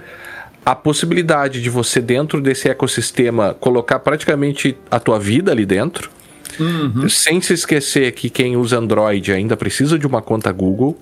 [0.65, 6.11] A possibilidade de você dentro desse ecossistema colocar praticamente a tua vida ali dentro,
[6.59, 7.09] uhum.
[7.09, 10.97] sem se esquecer que quem usa Android ainda precisa de uma conta Google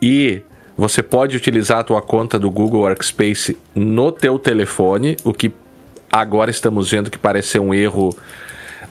[0.00, 0.42] e
[0.76, 5.52] você pode utilizar a tua conta do Google Workspace no teu telefone, o que
[6.10, 8.16] agora estamos vendo que parece ser um erro,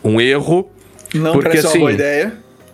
[0.04, 0.70] um erro.
[1.14, 2.34] Não porque, parece assim, uma boa ideia.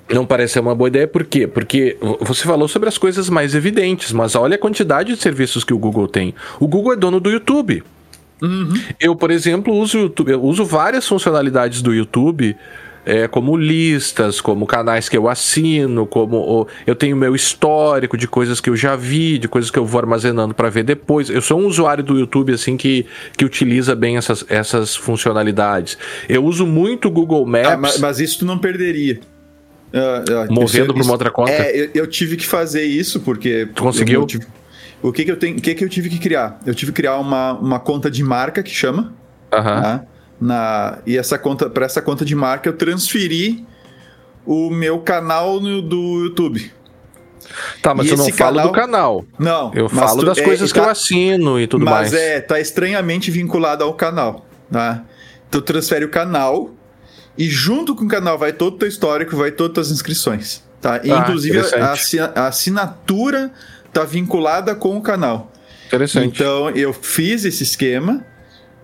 [0.09, 1.47] Não parece uma boa ideia, por quê?
[1.47, 5.73] Porque você falou sobre as coisas mais evidentes, mas olha a quantidade de serviços que
[5.73, 6.35] o Google tem.
[6.59, 7.83] O Google é dono do YouTube.
[8.41, 8.73] Uhum.
[8.99, 12.55] Eu, por exemplo, uso, YouTube, eu uso várias funcionalidades do YouTube
[13.05, 18.59] é, como listas, como canais que eu assino, como eu tenho meu histórico de coisas
[18.59, 21.29] que eu já vi, de coisas que eu vou armazenando para ver depois.
[21.29, 23.05] Eu sou um usuário do YouTube assim que,
[23.37, 25.97] que utiliza bem essas, essas funcionalidades.
[26.27, 27.67] Eu uso muito o Google Maps.
[27.67, 29.19] Ah, mas, mas, isso tu não perderia.
[29.93, 31.51] Uh, uh, Movendo para uma outra conta?
[31.51, 33.67] É, eu, eu, tive que fazer isso porque.
[33.73, 34.21] Tu conseguiu?
[34.21, 34.45] Eu, tive,
[35.01, 35.57] o que, que eu tenho?
[35.57, 36.59] O que, que eu tive que criar?
[36.65, 39.13] Eu tive que criar uma, uma conta de marca que chama.
[39.53, 39.79] Aham.
[39.79, 43.65] Uh -huh na e essa conta para essa conta de marca eu transferi
[44.45, 46.71] o meu canal no, do YouTube.
[47.81, 48.37] Tá, mas e eu não canal...
[48.37, 49.25] falo do canal.
[49.39, 49.71] Não.
[49.73, 52.11] Eu falo tu, das é, coisas tá, que eu assino e tudo mas mais.
[52.11, 55.03] Mas é, tá estranhamente vinculado ao canal, tá?
[55.49, 56.71] Tu transfere o canal
[57.37, 61.01] e junto com o canal vai todo o teu histórico, vai todas as inscrições, tá?
[61.03, 63.51] E, ah, inclusive a, assinatura
[63.93, 65.51] tá vinculada com o canal.
[65.87, 66.27] Interessante.
[66.27, 68.25] Então eu fiz esse esquema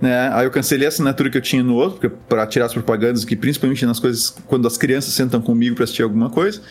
[0.01, 0.29] né?
[0.33, 3.35] Aí eu cancelei a assinatura que eu tinha no outro, para tirar as propagandas, que
[3.35, 6.61] principalmente nas coisas quando as crianças sentam comigo para assistir alguma coisa.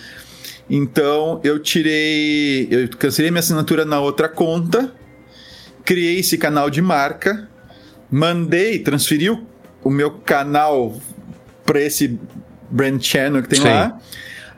[0.68, 4.92] Então eu tirei, eu cancelei minha assinatura na outra conta,
[5.84, 7.48] criei esse canal de marca
[8.10, 9.46] mandei, transferi o,
[9.84, 11.00] o meu canal
[11.64, 12.18] para esse
[12.68, 13.68] brand channel que tem Sim.
[13.68, 13.98] lá,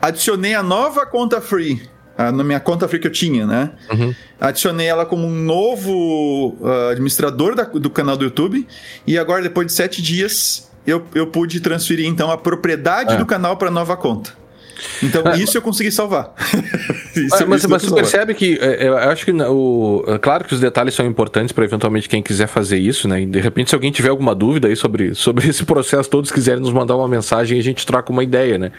[0.00, 1.82] adicionei a nova conta free
[2.16, 3.70] na minha conta free que eu tinha, né?
[3.90, 4.14] Uhum.
[4.40, 8.66] Adicionei ela como um novo uh, administrador da, do canal do YouTube
[9.07, 13.16] e agora depois de sete dias eu, eu pude transferir então a propriedade é.
[13.16, 14.41] do canal para nova conta.
[15.02, 16.34] Então, é, isso eu consegui salvar.
[17.14, 20.44] isso, mas, isso mas você percebe que é, é, eu acho que o, é claro
[20.44, 23.22] que os detalhes são importantes para eventualmente quem quiser fazer isso, né?
[23.22, 26.60] E de repente, se alguém tiver alguma dúvida aí sobre, sobre esse processo, todos quiserem
[26.60, 28.72] nos mandar uma mensagem e a gente troca uma ideia, né?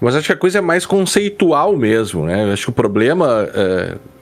[0.00, 2.44] Mas acho que a coisa é mais conceitual mesmo, né?
[2.44, 3.48] Eu acho que o problema.
[3.54, 4.17] É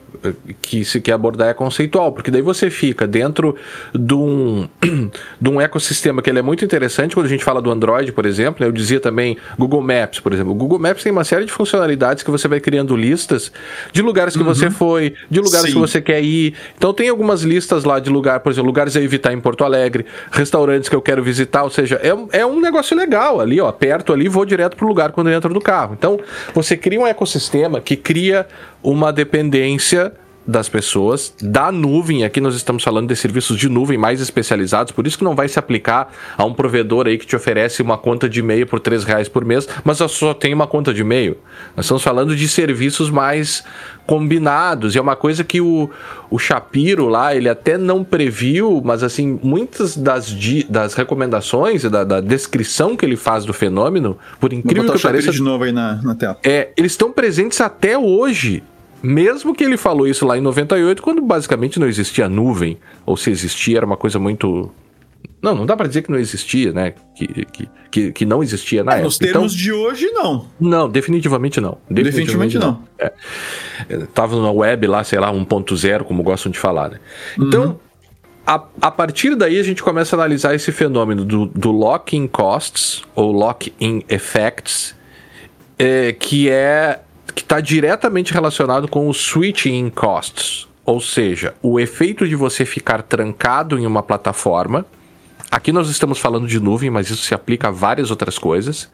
[0.61, 3.55] que se quer abordar é conceitual, porque daí você fica dentro
[3.93, 4.67] de um,
[5.39, 8.25] de um ecossistema que ele é muito interessante quando a gente fala do Android, por
[8.25, 8.65] exemplo.
[8.65, 10.51] Eu dizia também Google Maps, por exemplo.
[10.51, 13.51] O Google Maps tem uma série de funcionalidades que você vai criando listas
[13.91, 14.53] de lugares que uhum.
[14.53, 15.73] você foi, de lugares Sim.
[15.73, 16.53] que você quer ir.
[16.77, 20.05] Então tem algumas listas lá de lugar, por exemplo, lugares a evitar em Porto Alegre,
[20.31, 23.67] restaurantes que eu quero visitar, ou seja, é, é um negócio legal ali, ó.
[23.67, 25.95] Aperto ali, vou direto pro lugar quando eu entro do carro.
[25.97, 26.19] Então,
[26.53, 28.47] você cria um ecossistema que cria
[28.83, 30.13] uma dependência
[30.47, 35.05] das pessoas, da nuvem, aqui nós estamos falando de serviços de nuvem mais especializados, por
[35.05, 38.29] isso que não vai se aplicar a um provedor aí que te oferece uma conta
[38.29, 41.37] de e-mail por 3 reais por mês, mas só tem uma conta de e-mail.
[41.75, 43.63] Nós estamos falando de serviços mais
[44.05, 45.89] combinados, e é uma coisa que o,
[46.29, 50.33] o Shapiro lá, ele até não previu, mas assim, muitas das,
[50.69, 55.29] das recomendações e da, da descrição que ele faz do fenômeno, por incrível que pareça...
[55.29, 56.37] de novo aí na, na tela.
[56.41, 58.63] É, eles estão presentes até hoje
[59.01, 63.29] mesmo que ele falou isso lá em 98, quando basicamente não existia nuvem, ou se
[63.29, 64.71] existia era uma coisa muito.
[65.41, 66.93] Não, não dá para dizer que não existia, né?
[67.15, 69.05] Que, que, que, não existia na é, época.
[69.05, 70.47] Nos termos então, de hoje, não.
[70.59, 71.77] Não, definitivamente não.
[71.89, 72.71] Definitivamente, definitivamente não.
[72.71, 72.83] não.
[72.97, 73.13] É.
[73.89, 76.99] é tava na web lá, sei lá, 1.0, como gostam de falar, né?
[77.37, 77.75] Então, uhum.
[78.45, 83.03] a, a partir daí a gente começa a analisar esse fenômeno do, do lock-in costs,
[83.15, 84.95] ou lock-in effects,
[85.77, 87.01] é, que é
[87.37, 93.03] que está diretamente relacionado com o switching costs, ou seja, o efeito de você ficar
[93.03, 94.83] trancado em uma plataforma.
[95.51, 98.89] Aqui nós estamos falando de nuvem, mas isso se aplica a várias outras coisas.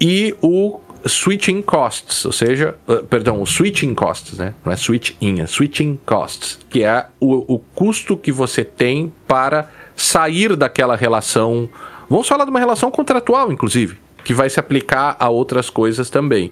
[0.00, 4.54] E o switching costs, ou seja, uh, perdão, o switching costs, né?
[4.64, 9.70] Não é switch-in, é switching costs, que é o, o custo que você tem para
[9.94, 11.68] sair daquela relação.
[12.08, 16.50] Vamos falar de uma relação contratual, inclusive, que vai se aplicar a outras coisas também.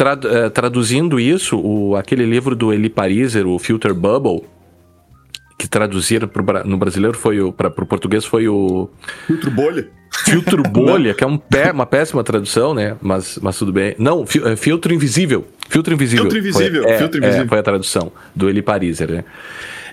[0.00, 4.42] Trad, uh, traduzindo isso, o, aquele livro do Eli Pariser, o Filter Bubble,
[5.58, 8.88] que traduziram pro, no brasileiro foi o para o português foi o
[9.26, 9.90] filtro bolha.
[10.24, 13.94] Filtro bolha que é um pé, uma péssima tradução né mas, mas tudo bem.
[13.98, 15.46] Não fi, é, filtro invisível.
[15.68, 16.24] Filtro invisível.
[16.24, 17.44] Filtro invisível foi, é, filtro invisível.
[17.44, 19.24] é, foi a tradução do Eli Pariser né.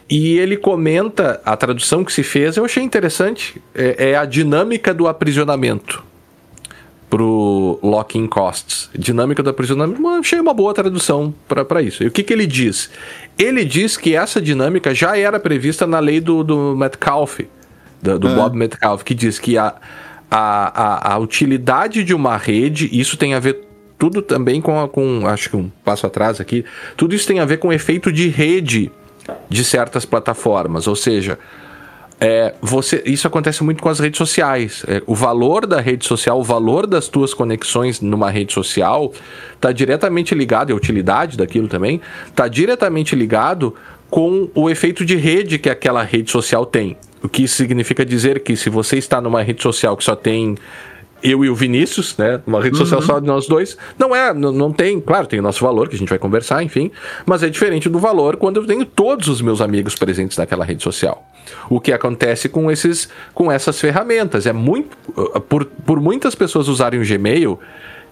[0.10, 4.93] E ele comenta a tradução que se fez eu achei interessante é, é a dinâmica
[4.93, 6.07] do aprisionamento
[7.10, 12.04] pro locking costs, dinâmica do aprisionamento, achei uma boa tradução para isso.
[12.04, 12.89] E o que, que ele diz?
[13.38, 17.48] Ele diz que essa dinâmica já era prevista na lei do, do Metcalfe,
[18.02, 18.36] do, do é.
[18.36, 19.76] Bob Metcalfe, que diz que a,
[20.30, 23.65] a, a, a, utilidade de uma rede, isso tem a ver
[23.98, 26.65] tudo também com, a, com, acho que um passo atrás aqui,
[26.98, 28.91] tudo isso tem a ver com o efeito de rede
[29.50, 31.39] de certas plataformas, ou seja,
[32.19, 34.84] é, você, isso acontece muito com as redes sociais.
[34.88, 39.13] É, o valor da rede social, o valor das tuas conexões numa rede social
[39.53, 43.75] está diretamente ligado, e a utilidade daquilo também, está diretamente ligado
[44.10, 46.97] com o efeito de rede que aquela rede social tem.
[47.21, 50.56] O que significa dizer que se você está numa rede social que só tem
[51.21, 52.41] eu e o Vinícius, né?
[52.45, 53.06] Uma rede social uhum.
[53.06, 53.77] só de nós dois.
[53.97, 56.63] Não é, não, não, tem, claro, tem o nosso valor que a gente vai conversar,
[56.63, 56.91] enfim,
[57.25, 60.84] mas é diferente do valor quando eu tenho todos os meus amigos presentes naquela rede
[60.84, 61.27] social.
[61.69, 66.67] O que acontece com esses com essas ferramentas é muito uh, por, por muitas pessoas
[66.67, 67.60] usarem o Gmail,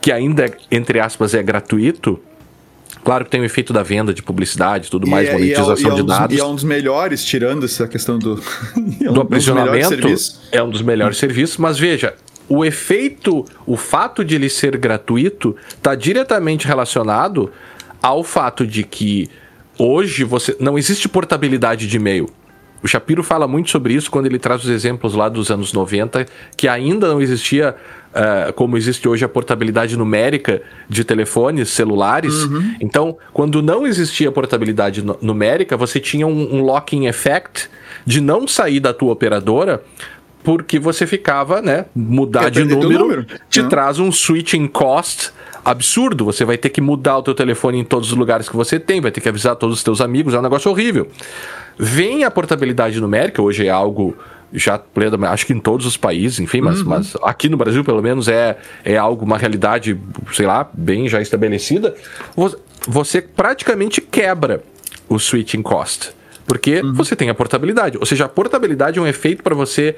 [0.01, 2.19] que ainda entre aspas é gratuito,
[3.05, 5.87] Claro que tem o efeito da venda de publicidade, tudo mais, é, monetização e é,
[5.87, 6.37] e é, de dados.
[6.37, 8.41] e é um dos melhores, tirando essa questão do,
[8.99, 9.93] é um do aprisionamento.
[10.51, 12.15] É um dos melhores serviços, mas veja,
[12.47, 17.51] o efeito, o fato de ele ser gratuito, está diretamente relacionado
[18.01, 19.29] ao fato de que
[19.77, 22.29] hoje você não existe portabilidade de e-mail.
[22.85, 26.23] O Shapiro fala muito sobre isso quando ele traz os exemplos lá dos anos 90,
[26.55, 27.75] que ainda não existia,
[28.11, 32.43] uh, como existe hoje, a portabilidade numérica de telefones celulares.
[32.43, 32.75] Uhum.
[32.79, 37.69] Então, quando não existia portabilidade numérica, você tinha um, um locking effect
[38.05, 39.81] de não sair da tua operadora
[40.45, 43.67] porque você ficava, né, mudar de número, número, te uhum.
[43.67, 45.31] traz um switching cost
[45.65, 46.23] absurdo.
[46.25, 49.01] Você vai ter que mudar o teu telefone em todos os lugares que você tem,
[49.01, 51.09] vai ter que avisar todos os teus amigos, é um negócio horrível.
[51.77, 54.15] Vem a portabilidade numérica, hoje é algo
[54.53, 54.79] já
[55.29, 56.87] acho que em todos os países, enfim, mas, uhum.
[56.87, 59.99] mas aqui no Brasil, pelo menos, é, é algo, uma realidade,
[60.31, 61.93] sei lá, bem já estabelecida.
[62.87, 64.63] Você praticamente quebra
[65.09, 66.11] o switching cost.
[66.45, 66.93] Porque uhum.
[66.93, 67.97] você tem a portabilidade.
[67.97, 69.95] Ou seja, a portabilidade é um efeito para você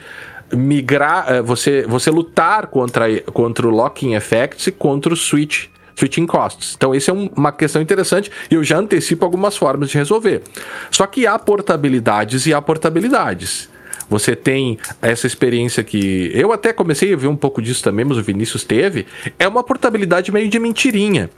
[0.52, 6.28] migrar, eh, você, você lutar contra, contra o locking effect e contra o switch switching
[6.28, 6.76] costs.
[6.78, 10.44] Então, isso é um, uma questão interessante e eu já antecipo algumas formas de resolver.
[10.92, 13.68] Só que há portabilidades e há portabilidades.
[14.10, 18.18] Você tem essa experiência que eu até comecei a ver um pouco disso também, mas
[18.18, 19.06] o Vinícius teve.
[19.38, 21.30] É uma portabilidade meio de mentirinha.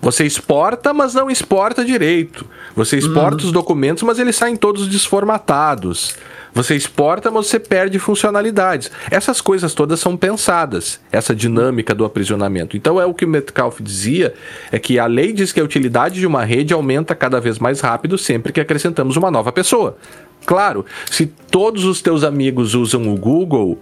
[0.00, 2.46] Você exporta, mas não exporta direito.
[2.74, 3.46] Você exporta uhum.
[3.46, 6.14] os documentos, mas eles saem todos desformatados.
[6.56, 8.90] Você exporta, mas você perde funcionalidades.
[9.10, 12.78] Essas coisas todas são pensadas, essa dinâmica do aprisionamento.
[12.78, 14.32] Então é o que o Metcalfe dizia,
[14.72, 17.82] é que a lei diz que a utilidade de uma rede aumenta cada vez mais
[17.82, 19.98] rápido sempre que acrescentamos uma nova pessoa.
[20.46, 23.78] Claro, se todos os teus amigos usam o Google,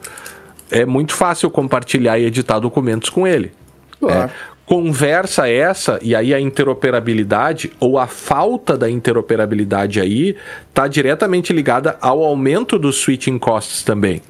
[0.68, 3.52] é muito fácil compartilhar e editar documentos com ele.
[4.00, 4.30] Claro.
[4.30, 10.36] É, conversa essa, e aí a interoperabilidade ou a falta da interoperabilidade aí
[10.68, 14.22] está diretamente ligada ao aumento dos switching costs também.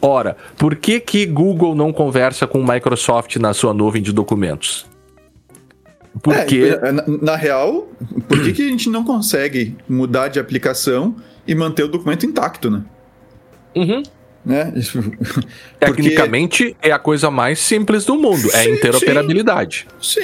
[0.00, 4.86] Ora, por que, que Google não conversa com Microsoft na sua nuvem de documentos?
[6.22, 6.78] Porque.
[6.82, 7.88] É, na, na, real,
[8.28, 12.70] por que, que a gente não consegue mudar de aplicação e manter o documento intacto,
[12.70, 12.82] né?
[13.74, 14.02] Uhum.
[14.44, 14.72] Né?
[15.78, 16.88] Tecnicamente Porque...
[16.88, 19.86] é a coisa mais simples do mundo, sim, é a interoperabilidade.
[20.00, 20.20] Sim.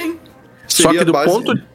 [0.67, 0.83] sim.
[0.83, 1.31] Só que do base...
[1.31, 1.69] ponto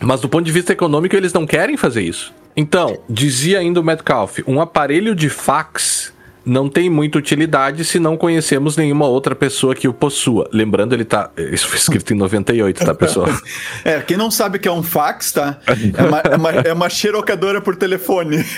[0.00, 2.32] mas do ponto de vista econômico eles não querem fazer isso.
[2.56, 6.12] Então, dizia ainda o Metcalf, um aparelho de fax
[6.50, 10.50] não tem muita utilidade se não conhecemos nenhuma outra pessoa que o possua.
[10.52, 11.30] Lembrando, ele tá.
[11.36, 13.28] Isso foi escrito em 98, tá, pessoal?
[13.84, 15.58] é, quem não sabe o que é um fax, tá?
[15.96, 18.38] É uma, é uma, é uma xerocadora por telefone.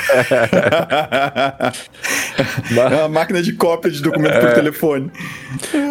[2.71, 4.41] é uma máquina de cópia de documento é.
[4.41, 5.11] por telefone.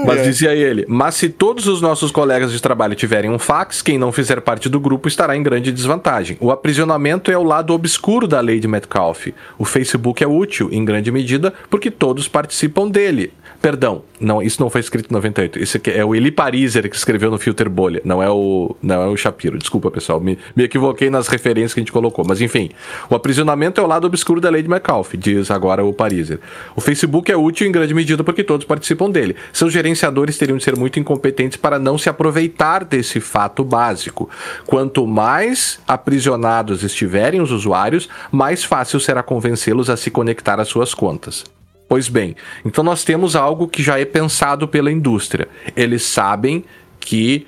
[0.04, 0.24] Mas é.
[0.24, 4.12] dizia ele: mas se todos os nossos colegas de trabalho tiverem um fax, quem não
[4.12, 6.36] fizer parte do grupo estará em grande desvantagem.
[6.40, 9.36] O aprisionamento é o lado obscuro da lei de Metcalfe.
[9.60, 13.34] O Facebook é útil, em grande medida, porque todos participam dele.
[13.62, 15.60] Perdão, não, isso não foi escrito em 98.
[15.60, 19.04] Isso aqui é o Eli Pariser que escreveu no Filter Bolha, não é o, não
[19.04, 19.60] é o Shapiro.
[19.60, 22.26] Desculpa, pessoal, me, me equivoquei nas referências que a gente colocou.
[22.28, 22.72] Mas enfim,
[23.08, 26.40] o aprisionamento é o lado obscuro da lei de McAuliffe, diz agora o Pariser.
[26.76, 29.36] O Facebook é útil em grande medida porque todos participam dele.
[29.54, 34.28] Seus gerenciadores teriam de ser muito incompetentes para não se aproveitar desse fato básico.
[34.66, 40.96] Quanto mais aprisionados estiverem os usuários, mais fácil será convencê-los a se conectar às suas
[40.96, 41.44] contas.
[41.92, 45.50] Pois bem, então nós temos algo que já é pensado pela indústria.
[45.76, 46.64] Eles sabem
[47.02, 47.46] que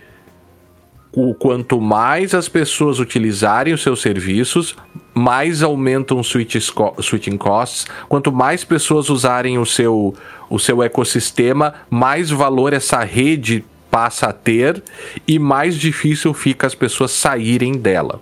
[1.14, 4.76] o quanto mais as pessoas utilizarem os seus serviços,
[5.14, 7.88] mais aumentam os switching costs.
[8.10, 10.14] Quanto mais pessoas usarem o seu,
[10.50, 14.84] o seu ecossistema, mais valor essa rede passa a ter
[15.26, 18.20] e mais difícil fica as pessoas saírem dela.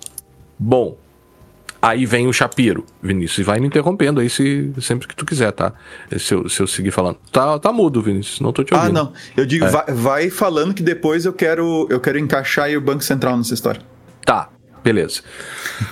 [0.60, 0.96] Bom,
[1.82, 5.52] Aí vem o Shapiro, Vinícius, e vai me interrompendo aí se, sempre que tu quiser,
[5.52, 5.74] tá?
[6.20, 7.18] Se eu, se eu seguir falando.
[7.32, 8.90] Tá, tá mudo, Vinícius, não tô te ouvindo.
[8.90, 9.14] Ah, não.
[9.36, 9.70] Eu digo, é.
[9.70, 13.82] vai, vai, falando que depois eu quero, eu quero encaixar o Banco Central nessa história.
[14.24, 14.50] Tá,
[14.84, 15.22] beleza.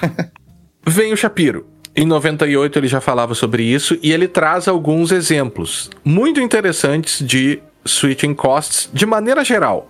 [0.85, 1.65] vem o Shapiro.
[1.95, 7.61] Em 98 ele já falava sobre isso e ele traz alguns exemplos muito interessantes de
[7.83, 9.89] switching costs de maneira geral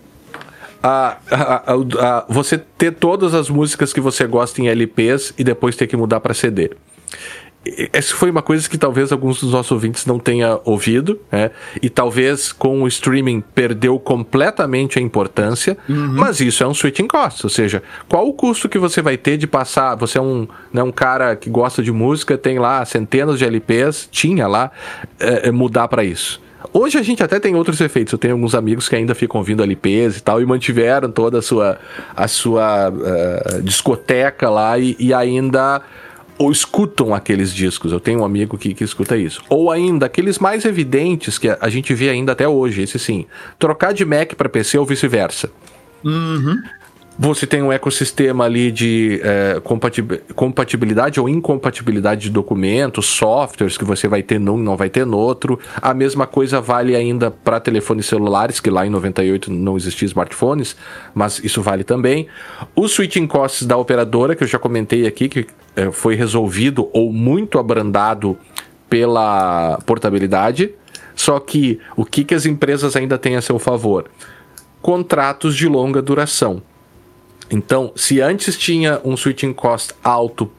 [0.81, 5.75] a, a, a, você ter todas as músicas que você gosta em LPs e depois
[5.75, 6.71] ter que mudar para CD.
[7.91, 11.51] Essa foi uma coisa que talvez alguns dos nossos ouvintes não tenham ouvido, né?
[11.81, 16.13] e talvez com o streaming perdeu completamente a importância, uhum.
[16.13, 19.35] mas isso é um switching cost, ou seja, qual o custo que você vai ter
[19.35, 19.95] de passar?
[19.95, 24.07] Você é um, né, um cara que gosta de música, tem lá centenas de LPs,
[24.09, 24.71] tinha lá,
[25.19, 26.41] é, mudar para isso.
[26.73, 28.11] Hoje a gente até tem outros efeitos.
[28.11, 31.41] Eu tenho alguns amigos que ainda ficam ouvindo LPs e tal, e mantiveram toda a
[31.41, 31.79] sua,
[32.15, 35.81] a sua uh, discoteca lá e, e, ainda
[36.37, 37.91] ou escutam aqueles discos.
[37.91, 39.41] Eu tenho um amigo que, que escuta isso.
[39.49, 43.25] Ou ainda aqueles mais evidentes que a, a gente vê ainda até hoje, esse sim.
[43.57, 45.49] Trocar de Mac para PC ou vice-versa.
[46.03, 46.57] Uhum.
[47.21, 49.61] Você tem um ecossistema ali de é,
[50.33, 55.17] compatibilidade ou incompatibilidade de documentos, softwares que você vai ter num não vai ter no
[55.17, 55.59] outro.
[55.81, 60.77] A mesma coisa vale ainda para telefones celulares, que lá em 98 não existia smartphones,
[61.13, 62.25] mas isso vale também.
[62.73, 65.45] Os switching costs da operadora, que eu já comentei aqui, que
[65.75, 68.37] é, foi resolvido ou muito abrandado
[68.89, 70.73] pela portabilidade.
[71.13, 74.05] Só que o que, que as empresas ainda têm a seu favor?
[74.81, 76.63] Contratos de longa duração.
[77.49, 80.51] Então, se antes tinha um switching cost alto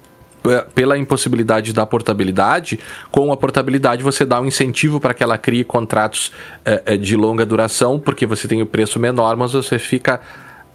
[0.75, 2.81] pela impossibilidade da portabilidade,
[3.11, 6.33] com a portabilidade você dá um incentivo para que ela crie contratos
[6.65, 10.21] é, de longa duração, porque você tem o preço menor, mas você fica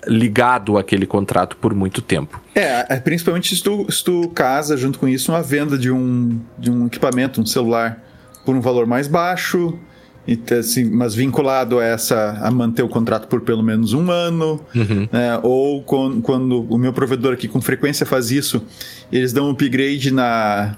[0.07, 2.39] ligado àquele contrato por muito tempo.
[2.53, 6.39] É, é, principalmente se tu, se tu casa junto com isso uma venda de um,
[6.59, 7.99] de um equipamento, um celular,
[8.45, 9.79] por um valor mais baixo,
[10.27, 14.59] e, assim, mas vinculado a essa a manter o contrato por pelo menos um ano,
[14.73, 15.07] uhum.
[15.11, 15.39] né?
[15.43, 18.63] ou quando, quando, o meu provedor aqui com frequência faz isso,
[19.11, 20.75] eles dão um upgrade na,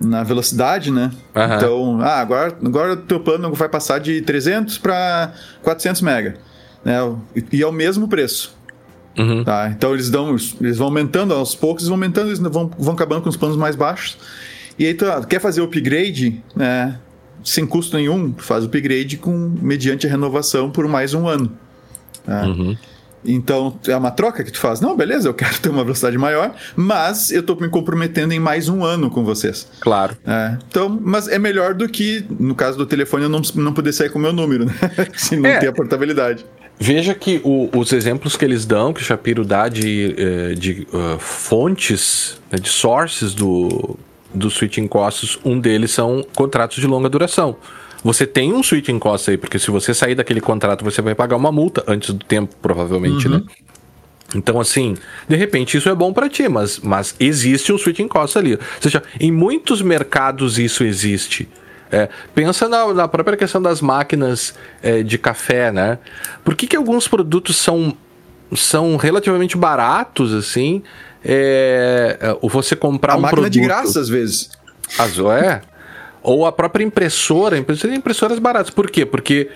[0.00, 1.10] na velocidade, né?
[1.34, 1.56] Uhum.
[1.56, 5.32] Então, ah, agora, agora o teu plano vai passar de 300 para
[5.62, 6.36] 400 mega,
[6.84, 6.96] né?
[7.52, 8.54] E é o mesmo preço.
[9.18, 9.42] Uhum.
[9.42, 9.68] Tá?
[9.74, 13.30] Então eles dão, eles vão aumentando aos poucos, vão aumentando, eles vão, vão acabando com
[13.30, 14.18] os planos mais baixos.
[14.78, 16.98] E aí tu ah, quer fazer o upgrade, né?
[17.46, 21.52] Sem custo nenhum, faz o upgrade com mediante a renovação por mais um ano.
[22.24, 22.44] Tá?
[22.44, 22.76] Uhum.
[23.24, 24.80] Então é uma troca que tu faz.
[24.80, 28.68] Não, beleza, eu quero ter uma velocidade maior, mas eu estou me comprometendo em mais
[28.68, 29.68] um ano com vocês.
[29.78, 30.16] Claro.
[30.26, 33.92] É, então, mas é melhor do que, no caso do telefone, eu não, não poder
[33.92, 34.74] sair com o meu número, né?
[35.14, 35.60] Se não é.
[35.60, 36.44] ter a portabilidade.
[36.80, 40.86] Veja que o, os exemplos que eles dão, que o Shapiro dá de, eh, de
[40.92, 43.96] uh, fontes, né, de sources do,
[44.34, 47.56] do switching costs, um deles são contratos de longa duração.
[48.04, 51.36] Você tem um switching cost aí, porque se você sair daquele contrato, você vai pagar
[51.36, 53.38] uma multa antes do tempo, provavelmente, uhum.
[53.38, 53.42] né?
[54.34, 54.96] Então, assim,
[55.28, 58.54] de repente isso é bom para ti, mas, mas existe um switching cost ali.
[58.54, 61.48] Ou seja, em muitos mercados isso existe.
[61.90, 65.98] É, pensa na, na, própria questão das máquinas é, de café, né?
[66.44, 67.96] Por que, que alguns produtos são,
[68.54, 70.82] são relativamente baratos, assim?
[71.28, 73.52] É, é você comprar a um máquina produto...
[73.52, 74.50] de graça, às vezes.
[74.96, 75.60] Azul, é?
[76.22, 78.70] Ou a própria impressora, impressoras baratas.
[78.70, 79.04] Por quê?
[79.04, 79.50] Porque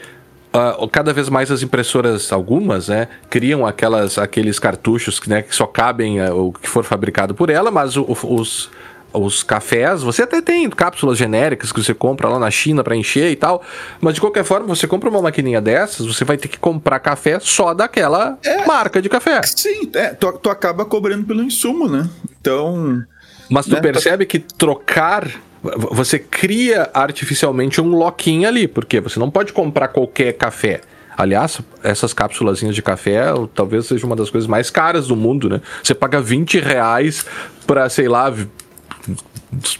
[0.52, 5.66] uh, cada vez mais as impressoras, algumas, né, criam aquelas, aqueles cartuchos né, que só
[5.66, 8.70] cabem uh, o que for fabricado por ela, mas o, os
[9.12, 13.30] os cafés, você até tem cápsulas genéricas que você compra lá na China para encher
[13.30, 13.62] e tal,
[14.00, 17.38] mas de qualquer forma, você compra uma maquininha dessas, você vai ter que comprar café
[17.40, 19.40] só daquela é, marca de café.
[19.42, 22.08] Sim, é, tu, tu acaba cobrando pelo insumo, né?
[22.40, 23.02] Então.
[23.48, 23.80] Mas tu né?
[23.80, 25.28] percebe que trocar
[25.62, 30.80] você cria artificialmente um loquinho ali, porque você não pode comprar qualquer café.
[31.16, 35.60] Aliás, essas cápsulas de café talvez seja uma das coisas mais caras do mundo, né?
[35.82, 37.26] Você paga 20 reais
[37.66, 38.32] para, sei lá,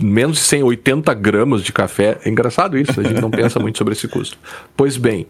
[0.01, 2.18] menos de 180 gramas de café.
[2.25, 4.39] É engraçado isso, a gente não pensa muito sobre esse custo.
[4.77, 5.27] Pois bem,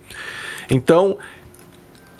[0.70, 1.18] então,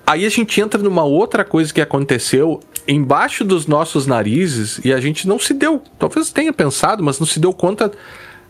[0.07, 5.01] aí a gente entra numa outra coisa que aconteceu embaixo dos nossos narizes e a
[5.01, 7.93] gente não se deu, talvez tenha pensado, mas não se deu conta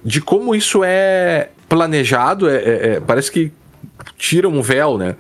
[0.04, 3.52] de como isso é planejado, é, é, é parece que
[4.16, 5.16] tira um véu, né?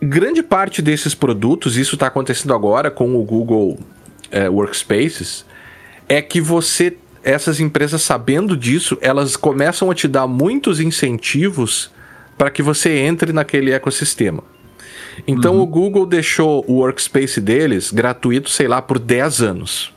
[0.00, 3.78] Grande parte desses produtos, isso está acontecendo agora com o Google
[4.30, 5.44] é, Workspaces,
[6.08, 11.90] é que você essas empresas sabendo disso, elas começam a te dar muitos incentivos
[12.36, 14.42] para que você entre naquele ecossistema.
[15.26, 15.62] Então uhum.
[15.62, 19.92] o Google deixou o workspace deles gratuito, sei lá, por 10 anos.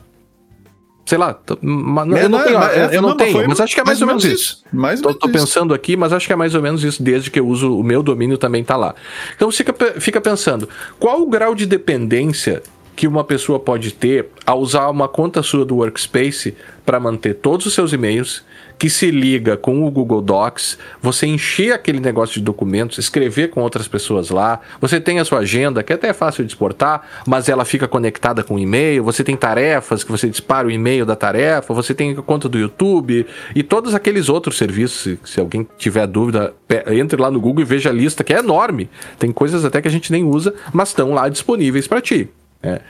[1.06, 2.60] Sei lá, mas, eu não, tenho,
[2.91, 4.34] eu não, tenho mas acho que é mais, mais ou menos isso.
[4.34, 4.64] isso.
[4.74, 7.39] Mais tô, tô pensando aqui, mas acho que é mais ou menos isso, desde que
[7.39, 8.95] eu uso o meu domínio também tá lá.
[9.36, 10.68] Então fica, fica pensando,
[10.99, 12.64] qual o grau de dependência
[12.96, 17.66] que uma pessoa pode ter ao usar uma conta sua do Workspace para manter todos
[17.66, 18.43] os seus e-mails,
[18.78, 23.62] que se liga com o Google Docs, você encher aquele negócio de documentos, escrever com
[23.62, 27.50] outras pessoas lá, você tem a sua agenda, que até é fácil de exportar, mas
[27.50, 31.16] ela fica conectada com o e-mail, você tem tarefas que você dispara o e-mail da
[31.16, 33.26] tarefa, você tem a conta do YouTube
[33.56, 35.18] e todos aqueles outros serviços.
[35.24, 36.54] Se alguém tiver dúvida,
[36.88, 38.89] entre lá no Google e veja a lista, que é enorme.
[39.18, 42.30] Tem coisas até que a gente nem usa, mas estão lá disponíveis para ti.
[42.62, 42.82] É.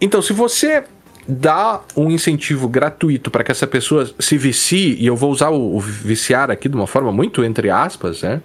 [0.00, 0.84] Então, se você
[1.26, 5.76] dá um incentivo gratuito para que essa pessoa se vicie, e eu vou usar o,
[5.76, 8.42] o, viciar aqui de uma forma muito entre aspas, né?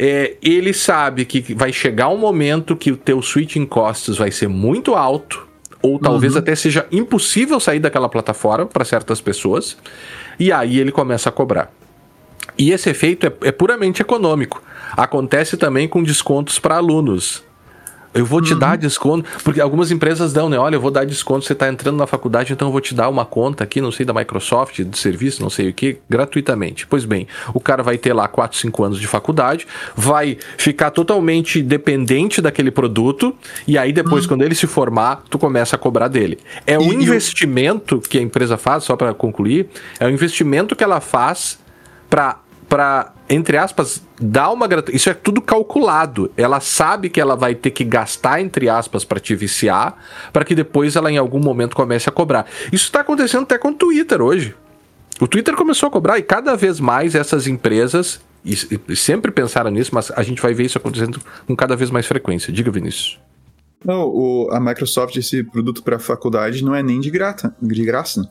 [0.00, 4.48] É, ele sabe que vai chegar um momento que o teu switching costs vai ser
[4.48, 5.48] muito alto,
[5.82, 6.38] ou talvez uhum.
[6.38, 9.76] até seja impossível sair daquela plataforma para certas pessoas,
[10.38, 11.72] e aí ele começa a cobrar.
[12.56, 14.62] E esse efeito é, é puramente econômico.
[14.92, 17.44] Acontece também com descontos para alunos.
[18.14, 18.58] Eu vou te uhum.
[18.58, 20.58] dar desconto, porque algumas empresas dão, né?
[20.58, 23.08] Olha, eu vou dar desconto, você está entrando na faculdade, então eu vou te dar
[23.08, 26.86] uma conta aqui, não sei, da Microsoft, de serviço, não sei o que, gratuitamente.
[26.86, 31.62] Pois bem, o cara vai ter lá 4, 5 anos de faculdade, vai ficar totalmente
[31.62, 33.34] dependente daquele produto,
[33.66, 34.28] e aí depois, uhum.
[34.28, 36.38] quando ele se formar, tu começa a cobrar dele.
[36.66, 39.68] É um investimento que a empresa faz, só para concluir,
[40.00, 41.58] é um investimento que ela faz
[42.08, 42.38] para
[42.68, 44.96] para entre aspas, dar uma gratuidade.
[44.96, 46.32] Isso é tudo calculado.
[46.36, 49.96] Ela sabe que ela vai ter que gastar, entre aspas, para te viciar,
[50.32, 52.46] para que depois ela em algum momento comece a cobrar.
[52.72, 54.54] Isso está acontecendo até com o Twitter hoje.
[55.20, 58.56] O Twitter começou a cobrar e cada vez mais essas empresas, e,
[58.88, 62.06] e sempre pensaram nisso, mas a gente vai ver isso acontecendo com cada vez mais
[62.06, 62.52] frequência.
[62.52, 63.18] Diga, Vinícius.
[63.84, 68.28] Não, o, a Microsoft, esse produto para faculdade, não é nem de, grata, de graça.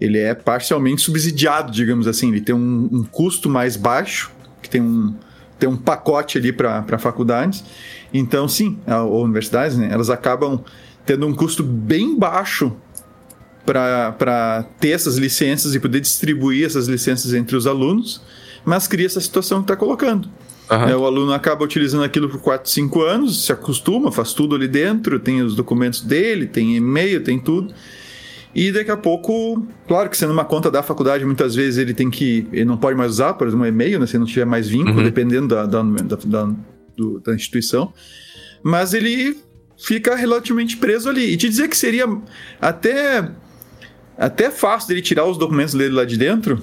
[0.00, 2.28] Ele é parcialmente subsidiado, digamos assim.
[2.30, 4.30] Ele tem um, um custo mais baixo
[4.62, 5.14] que tem um,
[5.58, 7.62] tem um pacote ali para faculdades.
[8.12, 8.78] Então, sim,
[9.08, 10.64] ou universidades, né, elas acabam
[11.04, 12.74] tendo um custo bem baixo
[13.64, 18.20] para ter essas licenças e poder distribuir essas licenças entre os alunos,
[18.64, 20.28] mas cria essa situação que está colocando.
[20.70, 20.88] Uhum.
[20.88, 24.68] É, o aluno acaba utilizando aquilo por 4, 5 anos, se acostuma, faz tudo ali
[24.68, 27.74] dentro, tem os documentos dele, tem e-mail, tem tudo.
[28.54, 32.10] E daqui a pouco, claro que sendo uma conta da faculdade, muitas vezes ele tem
[32.10, 32.46] que.
[32.52, 34.98] Ele não pode mais usar, por exemplo, um e-mail, né, se não tiver mais vínculo,
[34.98, 35.04] uhum.
[35.04, 36.50] dependendo da, da, da,
[36.96, 37.92] do, da instituição.
[38.62, 39.38] Mas ele
[39.78, 41.32] fica relativamente preso ali.
[41.32, 42.06] E te dizer que seria
[42.60, 43.30] até,
[44.18, 46.60] até fácil dele tirar os documentos dele lá de dentro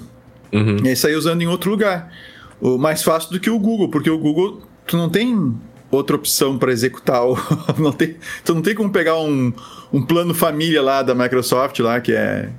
[0.52, 0.76] uhum.
[0.84, 2.12] e sair usando em outro lugar.
[2.60, 5.54] O mais fácil do que o Google, porque o Google tu não tem
[5.90, 7.22] outra opção para executar.
[7.78, 9.52] não tem, tu não tem como pegar um,
[9.92, 12.50] um plano família lá da Microsoft lá, que é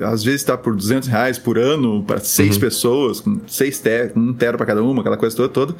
[0.00, 2.60] às vezes está por 200 reais por ano para seis uhum.
[2.60, 5.74] pessoas, com seis ter, um tero para cada uma, aquela coisa toda, toda.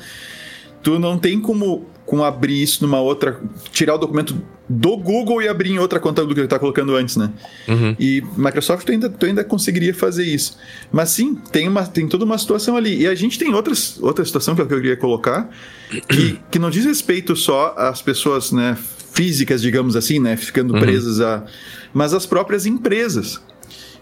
[0.83, 3.39] Tu não tem como, como abrir isso numa outra.
[3.71, 4.35] tirar o documento
[4.67, 7.31] do Google e abrir em outra conta do que ele está colocando antes, né?
[7.69, 7.95] Uhum.
[8.01, 10.57] E Microsoft tu ainda, tu ainda conseguiria fazer isso.
[10.91, 13.03] Mas sim, tem, uma, tem toda uma situação ali.
[13.03, 15.51] E a gente tem outras, outra situação que eu queria colocar,
[16.09, 18.75] que, que não diz respeito só às pessoas né,
[19.13, 20.35] físicas, digamos assim, né?
[20.35, 20.81] Ficando uhum.
[20.81, 21.45] presas a.
[21.93, 23.39] Mas as próprias empresas.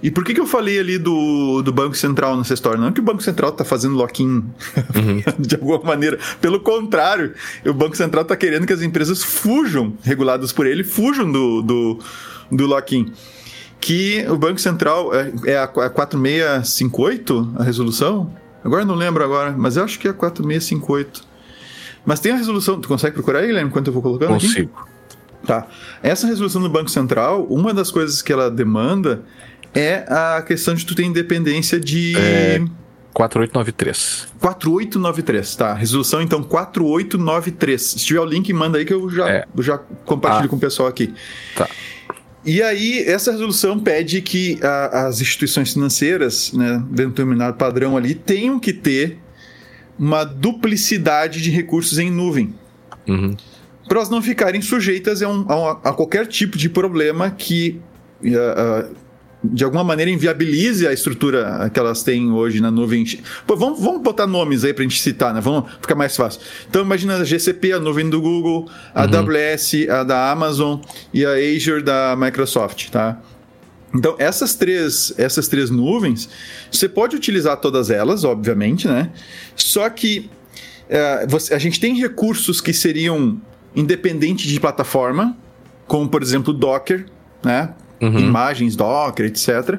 [0.03, 2.79] E por que, que eu falei ali do, do Banco Central nessa história?
[2.79, 5.23] Não é que o Banco Central está fazendo lock-in uhum.
[5.39, 6.19] de alguma maneira.
[6.41, 7.33] Pelo contrário,
[7.65, 11.99] o Banco Central está querendo que as empresas fujam, reguladas por ele, fujam do, do,
[12.53, 13.13] do lock-in.
[13.81, 18.31] Que o Banco Central é, é a 4658, a resolução?
[18.63, 21.25] Agora não lembro agora, mas eu acho que é a 4658.
[22.05, 22.81] Mas tem a resolução.
[22.81, 24.71] Tu consegue procurar aí, Guilherme, enquanto eu vou colocando Consigo.
[24.77, 24.97] aqui?
[25.47, 25.67] Tá.
[26.03, 29.23] Essa resolução do Banco Central, uma das coisas que ela demanda
[29.77, 32.17] é a questão de tu ter independência de.
[32.17, 32.59] É...
[33.13, 34.29] 4893.
[34.41, 35.73] 4893, tá.
[35.73, 37.83] Resolução então 4893.
[37.83, 39.47] Se tiver o link, manda aí que eu já, é.
[39.61, 40.49] já compartilho ah.
[40.49, 41.15] com o pessoal aqui.
[41.55, 41.67] Tá.
[42.45, 47.57] E aí, essa resolução pede que a, as instituições financeiras, né, dentro de um determinado
[47.57, 49.19] padrão ali, tenham que ter
[49.99, 52.55] uma duplicidade de recursos em nuvem.
[53.09, 53.35] Uhum.
[53.89, 57.81] Para elas não ficarem sujeitas a, um, a, a, qualquer tipo de problema que
[58.23, 58.97] uh, uh,
[59.53, 63.05] de alguma maneira inviabilize a estrutura que elas têm hoje na nuvem.
[63.47, 65.41] Pô, vamos, vamos botar nomes aí para a gente citar, né?
[65.41, 66.41] Vamos ficar mais fácil.
[66.69, 69.19] Então imagina a GCP, a nuvem do Google, a uhum.
[69.19, 70.81] AWS, a da Amazon
[71.13, 73.21] e a Azure da Microsoft, tá?
[73.95, 76.29] Então, essas três, essas três nuvens,
[76.71, 79.11] você pode utilizar todas elas, obviamente, né?
[79.55, 80.29] Só que
[80.89, 83.41] é, você, a gente tem recursos que seriam
[83.75, 85.37] independentes de plataforma,
[85.87, 87.07] como, por exemplo, Docker,
[87.43, 87.75] né?
[88.01, 88.19] Uhum.
[88.19, 89.79] Imagens Docker, etc.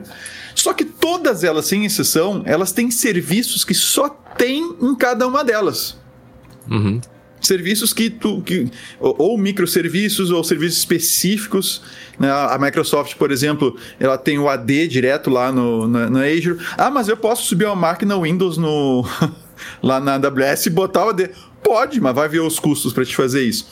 [0.56, 5.44] Só que todas elas, sem exceção, elas têm serviços que só tem em cada uma
[5.44, 5.98] delas.
[6.70, 7.00] Uhum
[7.40, 11.82] serviços que tu que, ou, ou microserviços ou serviços específicos
[12.20, 12.30] né?
[12.32, 15.86] a Microsoft por exemplo ela tem o AD direto lá no,
[16.20, 19.06] Azure ah mas eu posso subir uma máquina Windows no
[19.82, 21.30] lá na AWS e botar o AD
[21.64, 23.68] pode mas vai ver os custos para te fazer isso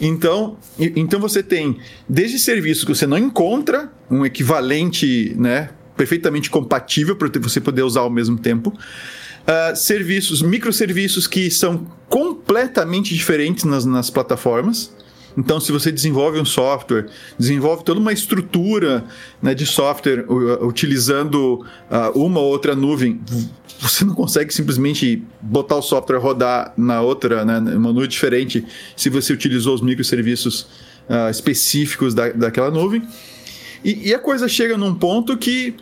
[0.00, 1.78] então, então você tem
[2.08, 8.00] desde serviços que você não encontra um equivalente, né, perfeitamente compatível para você poder usar
[8.00, 14.92] ao mesmo tempo, uh, serviços, microserviços que são completamente diferentes nas, nas plataformas.
[15.36, 17.06] Então, se você desenvolve um software,
[17.38, 19.04] desenvolve toda uma estrutura
[19.40, 23.20] né, de software uh, utilizando uh, uma ou outra nuvem,
[23.80, 28.64] você não consegue simplesmente botar o software rodar na outra, né, numa nuvem diferente,
[28.96, 30.62] se você utilizou os microserviços
[31.08, 33.02] uh, específicos da, daquela nuvem.
[33.84, 35.74] E, e, a coisa chega num ponto que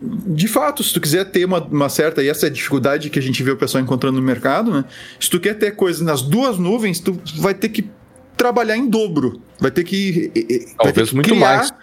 [0.00, 3.18] de fato, se tu quiser ter uma, uma, certa, e essa é a dificuldade que
[3.18, 4.84] a gente vê o pessoal encontrando no mercado, né?
[5.18, 7.88] Se tu quer ter coisas nas duas nuvens, tu vai ter que
[8.36, 9.40] trabalhar em dobro.
[9.58, 10.30] Vai ter que.
[10.76, 11.74] Talvez ter que muito criar, mais.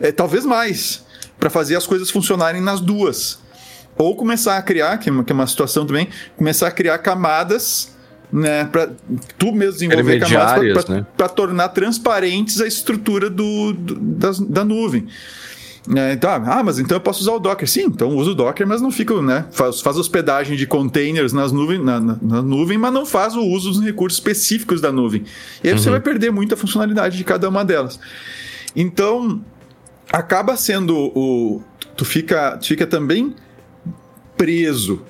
[0.00, 1.04] É, talvez mais.
[1.38, 3.38] para fazer as coisas funcionarem nas duas.
[3.96, 6.98] Ou começar a criar, que é uma, que é uma situação também, começar a criar
[6.98, 7.94] camadas
[8.32, 8.90] né, para
[9.36, 11.34] tu mesmo desenvolver camadas para né?
[11.34, 15.06] tornar transparentes a estrutura do, do da, da nuvem.
[15.96, 17.68] É, então, ah, mas então eu posso usar o Docker.
[17.68, 19.46] Sim, então uso o Docker, mas não fica, né?
[19.50, 23.42] Faz, faz hospedagem de containers nas nuvem, na, na, na, nuvem, mas não faz o
[23.42, 25.24] uso dos recursos específicos da nuvem.
[25.64, 25.78] E aí uhum.
[25.80, 27.98] você vai perder muita funcionalidade de cada uma delas.
[28.74, 29.40] Então,
[30.12, 31.62] acaba sendo o.
[31.96, 33.34] Tu fica, tu fica também
[34.36, 35.02] preso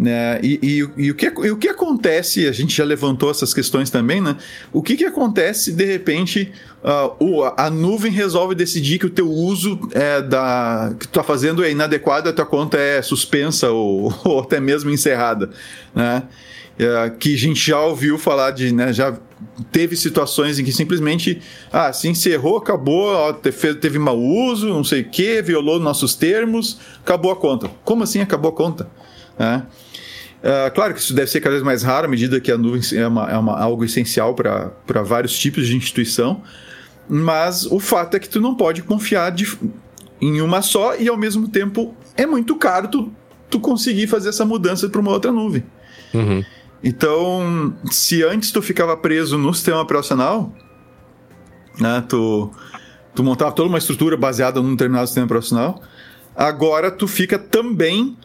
[0.00, 0.40] né?
[0.42, 3.90] E, e, e, o que, e o que acontece, a gente já levantou essas questões
[3.90, 4.34] também, né?
[4.72, 6.50] O que, que acontece de repente
[6.82, 11.62] uh, a nuvem resolve decidir que o teu uso é da, que tu está fazendo
[11.62, 15.50] é inadequado, a tua conta é suspensa ou, ou até mesmo encerrada,
[15.94, 16.22] né?
[16.78, 18.90] É, que a gente já ouviu falar de, né?
[18.94, 19.14] Já
[19.70, 24.82] teve situações em que simplesmente ah, se encerrou, acabou, ó, teve, teve mau uso, não
[24.82, 27.70] sei o que, violou nossos termos, acabou a conta.
[27.84, 28.88] Como assim acabou a conta?
[29.38, 29.62] Né?
[30.40, 32.80] Uh, claro que isso deve ser cada vez mais raro à medida que a nuvem
[32.98, 36.42] é, uma, é uma, algo essencial para vários tipos de instituição,
[37.08, 39.46] mas o fato é que tu não pode confiar de,
[40.18, 43.12] em uma só e ao mesmo tempo é muito caro tu,
[43.50, 45.62] tu conseguir fazer essa mudança para uma outra nuvem.
[46.14, 46.42] Uhum.
[46.82, 50.54] Então, se antes tu ficava preso no sistema operacional,
[51.78, 52.50] né, tu,
[53.14, 55.82] tu montava toda uma estrutura baseada num determinado sistema operacional,
[56.34, 58.16] agora tu fica também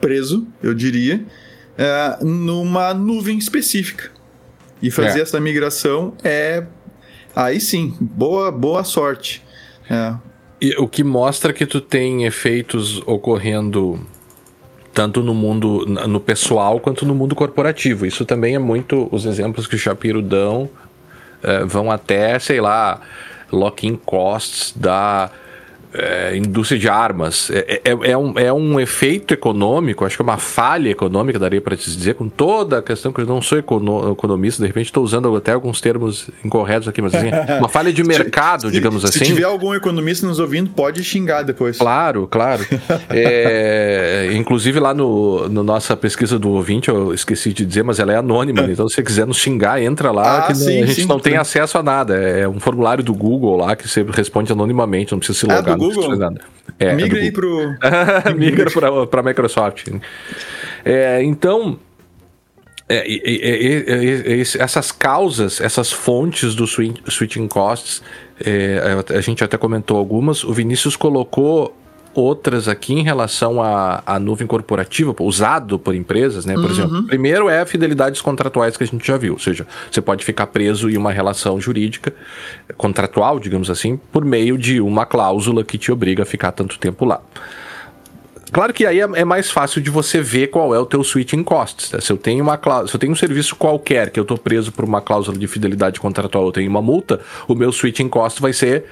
[0.00, 1.24] preso, eu diria,
[1.76, 4.10] é, numa nuvem específica.
[4.82, 5.22] E fazer é.
[5.22, 6.64] essa migração é.
[7.34, 9.42] Aí sim, boa, boa sorte.
[9.88, 10.14] É.
[10.60, 14.00] E o que mostra que tu tem efeitos ocorrendo
[14.92, 18.04] tanto no mundo no pessoal quanto no mundo corporativo.
[18.04, 20.68] Isso também é muito os exemplos que o Shapiro dão
[21.42, 23.00] é, vão até, sei lá,
[23.50, 25.30] lock-in costs da
[25.92, 27.50] é, indústria de armas.
[27.50, 31.60] É, é, é, um, é um efeito econômico, acho que é uma falha econômica, daria
[31.60, 34.86] para te dizer, com toda a questão que eu não sou econo, economista, de repente
[34.86, 37.28] estou usando até alguns termos incorretos aqui, mas assim,
[37.58, 39.18] uma falha de mercado, se, digamos se, assim.
[39.20, 41.78] Se tiver algum economista nos ouvindo, pode xingar depois.
[41.78, 42.64] Claro, claro.
[43.12, 48.12] É, inclusive lá no, no, nossa pesquisa do ouvinte, eu esqueci de dizer, mas ela
[48.12, 51.02] é anônima, então se você quiser nos xingar, entra lá, ah, que sim, a gente
[51.02, 51.22] sim, não sim.
[51.22, 52.14] tem acesso a nada.
[52.14, 55.76] É um formulário do Google lá que você responde anonimamente, não precisa se logar.
[55.84, 56.16] É Google?
[56.16, 56.40] Nada.
[56.78, 57.76] É, Migra é aí pro.
[58.36, 59.88] Migra para a Microsoft.
[60.82, 61.78] É, então.
[62.88, 63.04] É,
[64.58, 68.02] essas causas, essas fontes do switching costs,
[68.42, 68.80] é,
[69.14, 70.42] a gente até comentou algumas.
[70.42, 71.76] O Vinícius colocou
[72.14, 76.54] outras aqui em relação à, à nuvem corporativa, usado por empresas, né?
[76.54, 76.70] Por uhum.
[76.70, 80.48] exemplo, primeiro é fidelidades contratuais que a gente já viu, ou seja, você pode ficar
[80.48, 82.12] preso em uma relação jurídica,
[82.76, 87.04] contratual, digamos assim, por meio de uma cláusula que te obriga a ficar tanto tempo
[87.04, 87.20] lá.
[88.52, 91.44] Claro que aí é, é mais fácil de você ver qual é o teu switching
[91.44, 91.92] costs.
[91.92, 92.00] Né?
[92.00, 94.84] Se eu tenho uma se eu tenho um serviço qualquer que eu estou preso por
[94.84, 98.86] uma cláusula de fidelidade contratual, eu tenho uma multa, o meu switching cost vai ser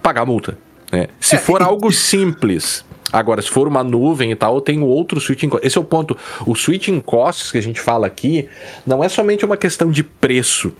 [0.00, 0.56] pagar a multa.
[0.94, 1.08] Né?
[1.18, 5.20] Se é, for algo simples, Agora, se for uma nuvem e tal, eu tenho outro
[5.20, 5.64] switching costs.
[5.64, 6.16] Esse é o ponto.
[6.44, 8.48] O switching costs que a gente fala aqui
[8.84, 10.72] não é somente uma questão de preço.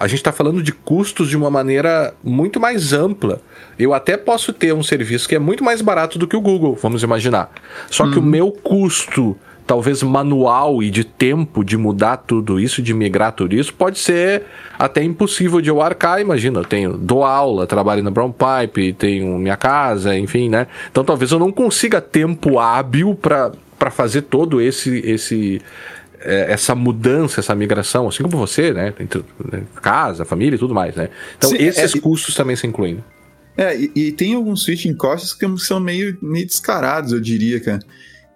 [0.00, 3.42] A gente está falando de custos de uma maneira muito mais ampla.
[3.78, 6.78] Eu até posso ter um serviço que é muito mais barato do que o Google,
[6.80, 7.52] vamos imaginar.
[7.90, 8.26] Só que o uhum.
[8.26, 9.36] meu custo
[9.72, 14.42] talvez manual e de tempo de mudar tudo isso, de migrar tudo isso, pode ser
[14.78, 16.20] até impossível de eu arcar.
[16.20, 20.66] Imagina, eu tenho dou aula, trabalho na Brown Pipe, tenho minha casa, enfim, né?
[20.90, 25.62] Então talvez eu não consiga tempo hábil para fazer todo esse esse
[26.20, 28.92] é, essa mudança, essa migração, assim como você, né?
[29.00, 31.08] Entre né, casa, família e tudo mais, né?
[31.38, 33.02] Então Sim, esses é, custos também se incluem.
[33.56, 37.80] É, e, e, tem alguns switching costs que são meio, meio descarados, eu diria, cara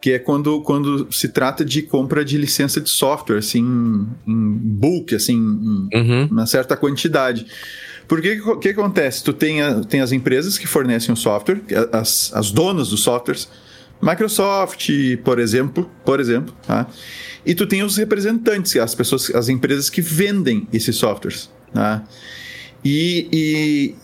[0.01, 5.15] que é quando, quando se trata de compra de licença de software, assim, em bulk,
[5.15, 6.29] assim, em uhum.
[6.31, 7.47] uma certa quantidade.
[8.07, 9.25] Porque o que, que, acontece?
[9.25, 11.61] Tu tem, a, tem as empresas que fornecem o software,
[11.93, 13.49] as, as donas dos softwares,
[14.01, 14.91] Microsoft,
[15.25, 16.87] por exemplo, por exemplo, tá?
[17.47, 22.05] e tu tem os representantes, as pessoas, as empresas que vendem esses softwares, tá?
[22.85, 23.95] E, e,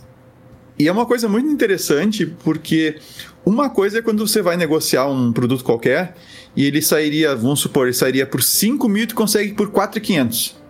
[0.78, 2.97] e é uma coisa muito interessante porque
[3.45, 6.14] uma coisa é quando você vai negociar um produto qualquer
[6.55, 10.61] e ele sairia, vamos supor, ele sairia por 5 mil e tu consegue por 4,500.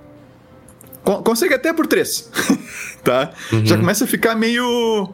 [1.24, 2.30] Consegue até por 3.
[3.02, 3.32] tá?
[3.52, 3.66] Uhum.
[3.66, 5.12] Já começa a ficar meio.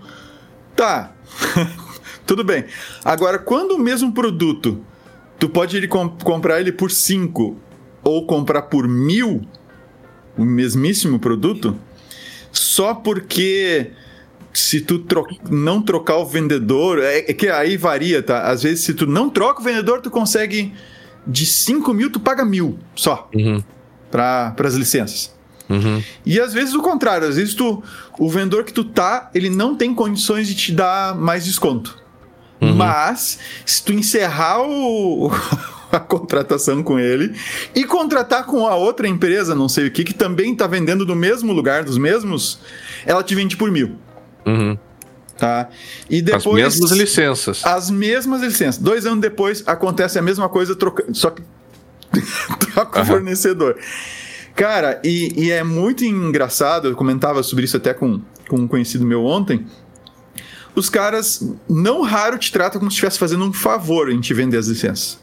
[0.77, 1.13] Tá.
[2.27, 2.67] Tudo bem.
[3.05, 4.85] Agora, quando o mesmo produto
[5.39, 7.57] tu pode ir comp comprar ele por 5
[8.05, 9.47] ou comprar por mil,
[10.37, 11.77] o mesmíssimo produto,
[12.53, 13.93] só porque
[14.53, 18.43] se tu tro não trocar o vendedor, é, é, que aí varia, tá?
[18.43, 20.73] Às vezes, se tu não troca o vendedor, tu consegue
[21.27, 23.63] de 5 mil, tu paga mil só uhum.
[24.11, 25.37] para as licenças.
[25.69, 26.03] Uhum.
[26.25, 27.83] E às vezes o contrário, às vezes tu,
[28.19, 31.99] o vendedor que tu tá, ele não tem condições de te dar mais desconto.
[32.61, 32.75] Uhum.
[32.75, 35.31] Mas, se tu encerrar o,
[35.93, 37.35] a contratação com ele
[37.75, 41.15] e contratar com a outra empresa, não sei o que, que também está vendendo no
[41.15, 42.59] mesmo lugar, dos mesmos,
[43.07, 43.97] ela te vende por mil.
[44.49, 44.79] Uhum.
[45.37, 45.69] Tá?
[46.11, 46.65] E depois.
[46.65, 47.65] As mesmas licenças.
[47.65, 48.79] As mesmas licenças.
[48.79, 51.05] Dois anos depois acontece a mesma coisa, troca...
[51.13, 51.43] só que
[52.73, 53.77] troca o fornecedor.
[54.57, 59.07] Cara, e, e, é muito engraçado, eu comentava sobre isso até com, com um conhecido
[59.07, 59.65] meu ontem.
[60.75, 64.57] Os caras, não raro, te tratam como se estivesse fazendo um favor em te vender
[64.57, 65.21] as licenças.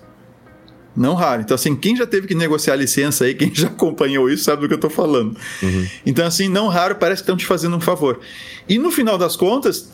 [0.95, 1.41] Não raro.
[1.41, 4.61] Então, assim, quem já teve que negociar a licença aí, quem já acompanhou isso, sabe
[4.61, 5.37] do que eu tô falando.
[5.61, 5.87] Uhum.
[6.05, 8.19] Então, assim, não raro, parece que estão te fazendo um favor.
[8.67, 9.93] E no final das contas,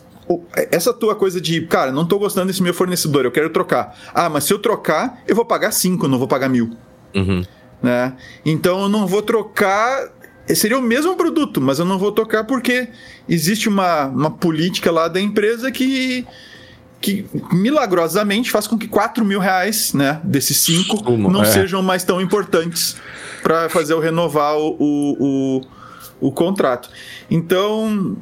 [0.70, 3.98] essa tua coisa de, cara, não tô gostando desse meu fornecedor, eu quero trocar.
[4.14, 6.70] Ah, mas se eu trocar, eu vou pagar 5, não vou pagar mil.
[7.14, 7.44] Uhum.
[7.82, 8.14] Né?
[8.44, 10.08] Então eu não vou trocar.
[10.46, 12.88] Seria o mesmo produto, mas eu não vou trocar porque
[13.28, 16.26] existe uma, uma política lá da empresa que
[17.02, 21.46] que milagrosamente faz com que 4 mil reais, né, desses 5, não é.
[21.46, 22.96] sejam mais tão importantes
[23.42, 25.60] para fazer o renovar o, o,
[26.20, 26.88] o, o contrato.
[27.28, 28.16] Então,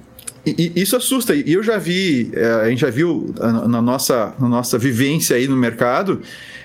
[0.44, 1.34] e, isso assusta.
[1.34, 5.46] E eu já vi, é, a gente já viu na nossa, na nossa vivência aí
[5.46, 6.22] no mercado,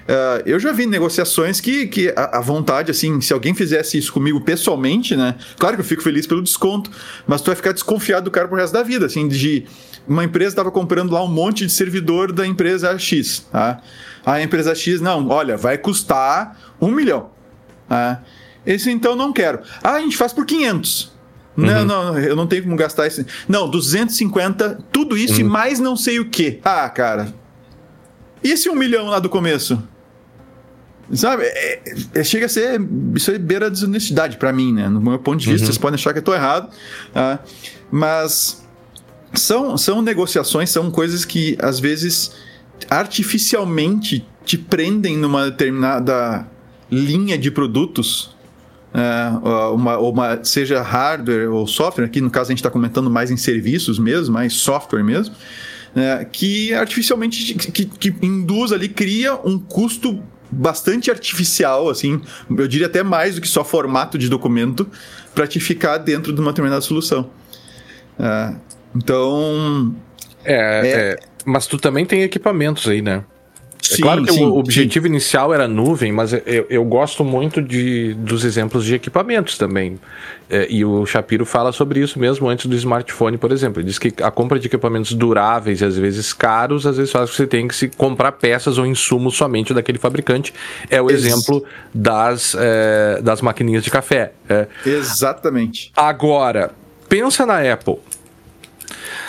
[0.08, 4.40] é, eu já vi negociações que, que a, vontade, assim, se alguém fizesse isso comigo
[4.42, 5.36] pessoalmente, né?
[5.58, 6.92] Claro que eu fico feliz pelo desconto,
[7.26, 9.66] mas tu vai ficar desconfiado do cara pro resto da vida, assim, de
[10.08, 13.48] uma empresa estava comprando lá um monte de servidor da empresa X.
[13.52, 13.82] Tá?
[14.24, 17.32] A empresa X, não, olha, vai custar um milhão.
[17.90, 18.22] Tá?
[18.66, 19.60] Esse então não quero.
[19.84, 21.16] Ah, a gente faz por 500.
[21.58, 21.66] Uhum.
[21.66, 23.26] Não, não, eu não tenho como gastar esse.
[23.48, 25.40] Não, 250, tudo isso uhum.
[25.40, 26.60] e mais não sei o que.
[26.64, 27.34] Ah, cara.
[28.44, 29.82] E esse um milhão lá do começo?
[31.14, 31.44] Sabe?
[31.44, 31.82] É,
[32.16, 32.82] é, chega a ser.
[33.14, 34.90] Isso é beira desonestidade para mim, né?
[34.90, 35.66] No meu ponto de vista, uhum.
[35.68, 36.70] vocês podem achar que eu tô errado.
[37.14, 37.40] Tá?
[37.92, 38.66] Mas
[39.34, 42.32] são, são negociações, são coisas que às vezes
[42.90, 46.48] artificialmente te prendem numa determinada
[46.92, 48.36] linha de produtos,
[48.94, 49.30] é,
[49.74, 53.38] uma, uma, seja hardware ou software, aqui no caso a gente está comentando mais em
[53.38, 55.36] serviços mesmo, mais software mesmo,
[55.96, 60.22] é, que artificialmente que, que induz ali, cria um custo
[60.52, 64.88] bastante artificial, assim, eu diria até mais do que só formato de documento,
[65.34, 67.30] para te ficar dentro de uma determinada solução.
[68.20, 68.56] É,
[68.96, 69.96] então.
[70.44, 70.92] É, é...
[70.92, 73.24] é, mas tu também tem equipamentos aí, né?
[73.82, 75.12] Sim, é claro que sim, o objetivo sim.
[75.12, 80.00] inicial era nuvem, mas eu, eu, gosto muito de, dos exemplos de equipamentos também.
[80.50, 83.82] É, e o Shapiro fala sobre isso mesmo antes do smartphone, por exemplo.
[83.82, 87.30] Ele diz que a compra de equipamentos duráveis e às vezes caros, às vezes faz
[87.30, 90.54] que você tem que se comprar peças ou insumos somente daquele fabricante.
[90.90, 91.64] É o Ex exemplo
[91.94, 94.34] das, é, das maquininhas de café.
[94.50, 94.68] É.
[94.86, 95.92] Exatamente.
[95.96, 96.72] Agora,
[97.08, 97.98] pensa na Apple.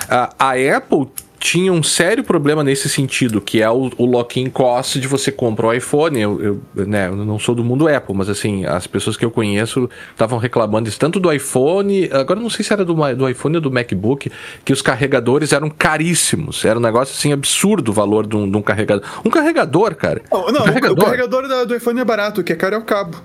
[0.09, 1.09] A, a Apple
[1.47, 5.69] tinha um sério problema nesse sentido, que é o, o lock-in cost de você comprar
[5.69, 6.21] o iPhone.
[6.21, 9.31] Eu, eu, né, eu não sou do mundo Apple, mas assim, as pessoas que eu
[9.31, 13.55] conheço estavam reclamando isso, tanto do iPhone, agora não sei se era do, do iPhone
[13.55, 14.29] ou do MacBook,
[14.65, 16.65] que os carregadores eram caríssimos.
[16.65, 19.07] Era um negócio assim absurdo o valor de um, de um carregador.
[19.25, 20.23] Um carregador, cara.
[20.33, 20.99] Não, não um carregador.
[20.99, 23.17] o carregador do iPhone é barato, o que é caro é o cabo.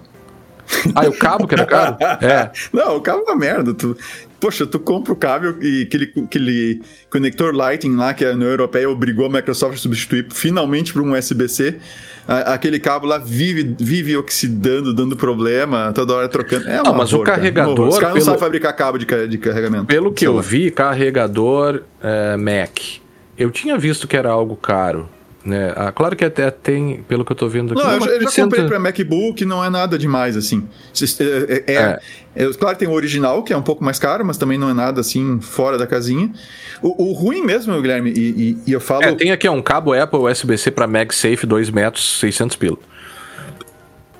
[0.93, 1.97] Ah, é o cabo que era caro?
[2.21, 2.51] É.
[2.71, 3.73] Não, o cabo é uma merda.
[3.73, 3.97] Tu,
[4.41, 8.89] poxa, tu compra o cabo e aquele, aquele conector Lightning lá que a União Europeia
[8.89, 11.77] obrigou a Microsoft a substituir finalmente por um USB-C.
[12.27, 16.67] Aquele cabo lá vive, vive oxidando, dando problema, toda hora trocando.
[16.67, 17.75] É ah, mas o carregador.
[17.75, 17.89] Cara.
[17.89, 19.85] Os caras não sabem fabricar cabo de, de carregamento.
[19.85, 22.79] Pelo que eu vi, carregador é, Mac.
[23.37, 25.07] Eu tinha visto que era algo caro.
[25.43, 25.73] Né?
[25.75, 27.81] Ah, claro que até tem, pelo que eu tô vendo aqui.
[27.81, 30.67] Não, eu, eu já comprei para MacBook, não é nada demais, assim.
[31.19, 31.99] É, é, é,
[32.35, 32.53] é.
[32.53, 35.01] Claro tem o original, que é um pouco mais caro, mas também não é nada
[35.01, 36.31] assim fora da casinha.
[36.81, 39.03] O, o ruim mesmo, Guilherme, e, e, e eu falo.
[39.03, 42.77] É, tem aqui um cabo Apple USB-C para MagSafe 2 metros, 600 pila.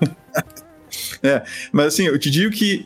[1.22, 2.84] é, mas assim, eu te digo que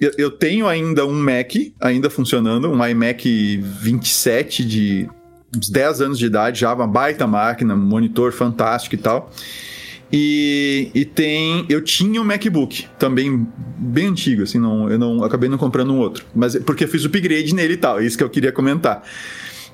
[0.00, 5.08] eu, eu tenho ainda um Mac, ainda funcionando, um iMac 27 de
[5.54, 9.30] uns 10 anos de idade, já uma baita máquina, monitor fantástico e tal.
[10.12, 11.66] E, e tem.
[11.68, 13.46] Eu tinha um MacBook, também
[13.76, 16.24] bem antigo, assim, não, eu não acabei não comprando um outro.
[16.34, 19.02] Mas porque eu fiz o upgrade nele e tal, é isso que eu queria comentar.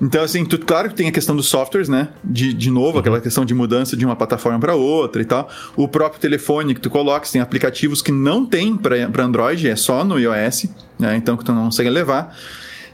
[0.01, 2.09] Então, assim, tu, claro que tem a questão dos softwares, né?
[2.25, 3.01] De, de novo, uhum.
[3.01, 5.51] aquela questão de mudança de uma plataforma para outra e tal.
[5.77, 10.03] O próprio telefone que tu coloca, tem aplicativos que não tem para Android, é só
[10.03, 10.67] no iOS,
[10.99, 11.17] né?
[11.17, 12.35] Então que tu não consegue levar.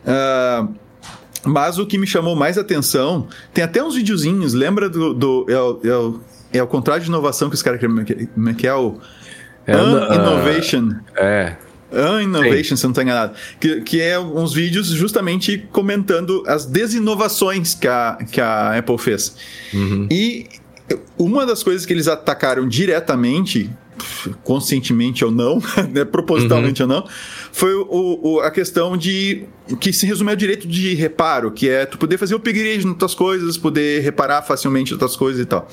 [0.03, 0.75] Uh,
[1.45, 5.15] mas o que me chamou mais atenção, tem até uns videozinhos, lembra do.
[5.15, 6.21] do é, o, é, o,
[6.53, 8.05] é o contrário de inovação que os caras querem.
[8.55, 8.99] Que é o.
[9.67, 10.91] É, Innovation.
[11.17, 11.57] É.
[11.93, 12.77] An Innovation, Sim.
[12.77, 13.35] se não estou enganado.
[13.61, 19.37] Que, que é uns vídeos justamente comentando as desinovações que a, que a Apple fez.
[19.73, 20.09] Uhum.
[20.11, 20.47] E
[21.19, 23.71] uma das coisas que eles atacaram diretamente,
[24.43, 25.61] conscientemente ou não,
[25.93, 26.89] né, propositalmente uhum.
[26.89, 27.09] ou não,
[27.53, 29.45] foi o, o, a questão de.
[29.81, 33.15] que se resume ao direito de reparo, que é tu poder fazer upgrade nas tuas
[33.15, 35.69] coisas, poder reparar facilmente tuas coisas e tal.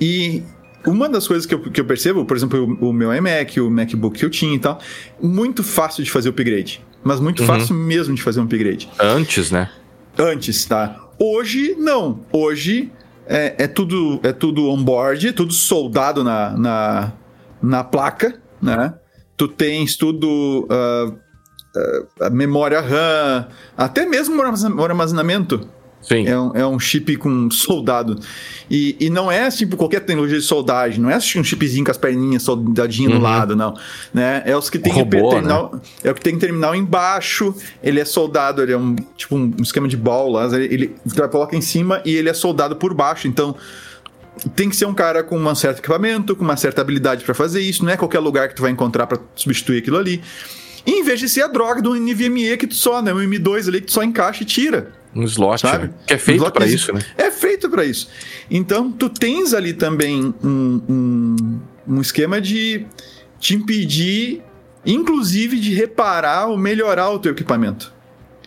[0.00, 0.42] E
[0.86, 3.70] uma das coisas que eu, que eu percebo, por exemplo, o, o, meu iMac, o
[3.70, 4.78] MacBook que eu tinha e tal,
[5.20, 6.84] muito fácil de fazer upgrade.
[7.02, 7.46] Mas muito uhum.
[7.46, 8.88] fácil mesmo de fazer um upgrade.
[8.98, 9.70] Antes, né?
[10.18, 11.00] Antes, tá?
[11.18, 12.20] Hoje, não.
[12.32, 12.90] Hoje
[13.26, 17.12] é, é tudo é tudo on-board, tudo soldado na, na,
[17.64, 18.94] na placa, né?
[19.36, 20.68] Tu tens tudo...
[20.70, 25.68] Uh, uh, memória RAM, até mesmo o armazenamento
[26.06, 26.26] Sim.
[26.26, 28.18] É um, é um chip com soldado.
[28.70, 31.96] E, e não é tipo qualquer tecnologia de soldagem, não é um chipzinho com as
[31.96, 33.16] perninhas soldadinho uhum.
[33.16, 33.74] no lado, não.
[34.12, 34.42] Né?
[34.44, 35.80] É os que tem Robô, terminal, né?
[36.04, 39.88] É o que tem terminal embaixo, ele é soldado, ele é um tipo um esquema
[39.88, 40.96] de bolas, ele, ele
[41.30, 43.56] coloca em cima e ele é soldado por baixo, então
[44.54, 47.60] tem que ser um cara com um certo equipamento, com uma certa habilidade para fazer
[47.60, 50.22] isso, não é qualquer lugar que tu vai encontrar para substituir aquilo ali.
[50.86, 53.68] E em vez de ser a droga do NVMe que tu só, né, um M2
[53.68, 54.92] ali que tu só encaixa e tira.
[55.14, 55.86] Um slot, sabe?
[55.86, 55.94] Né?
[56.06, 57.00] Que é feito para isso, né?
[57.16, 58.08] É feito para isso.
[58.50, 62.84] Então, tu tens ali também um, um, um esquema de
[63.38, 64.42] te impedir,
[64.84, 67.92] inclusive, de reparar ou melhorar o teu equipamento.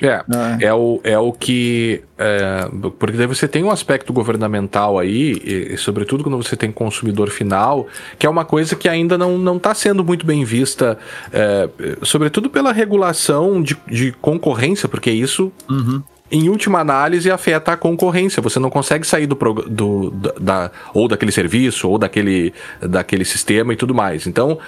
[0.02, 0.58] É, ah.
[0.60, 2.04] é, o, é o que.
[2.18, 2.70] É,
[3.00, 7.30] porque daí você tem um aspecto governamental aí, e, e, sobretudo quando você tem consumidor
[7.30, 7.88] final,
[8.18, 10.98] que é uma coisa que ainda não está sendo muito bem vista,
[11.34, 11.70] é,
[12.04, 15.52] sobretudo pela regulação de, de concorrência, porque isso.
[15.70, 18.42] Uhum em última análise, afeta a concorrência.
[18.42, 23.78] Você não consegue sair do, do da, ou daquele serviço, ou daquele, daquele sistema e
[23.78, 24.28] tudo mais.
[24.28, 24.60] Então,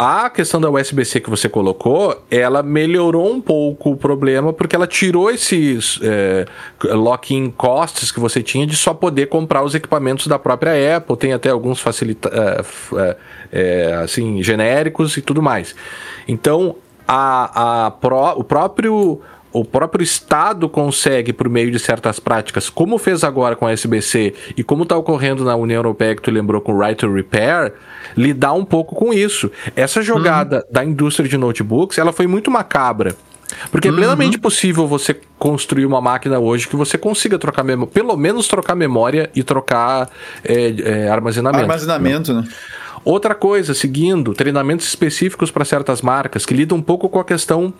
[0.00, 4.86] a questão da USB-C que você colocou, ela melhorou um pouco o problema, porque ela
[4.86, 6.46] tirou esses é,
[6.94, 11.16] lock-in costs que você tinha de só poder comprar os equipamentos da própria Apple.
[11.16, 13.16] Tem até alguns facilita é,
[13.50, 15.74] é, assim, genéricos e tudo mais.
[16.28, 16.76] Então,
[17.06, 19.20] a, a o próprio
[19.52, 24.34] o próprio Estado consegue, por meio de certas práticas, como fez agora com a SBC
[24.56, 27.72] e como está ocorrendo na União Europeia, que tu lembrou com o Right to Repair,
[28.16, 29.50] lidar um pouco com isso.
[29.74, 30.72] Essa jogada uhum.
[30.72, 33.16] da indústria de notebooks, ela foi muito macabra.
[33.70, 34.42] Porque é plenamente uhum.
[34.42, 39.42] possível você construir uma máquina hoje que você consiga trocar pelo menos trocar memória e
[39.42, 40.10] trocar
[40.44, 41.62] é, é, armazenamento.
[41.62, 42.44] Armazenamento, né?
[43.08, 47.72] Outra coisa, seguindo, treinamentos específicos para certas marcas que lidam um pouco com a questão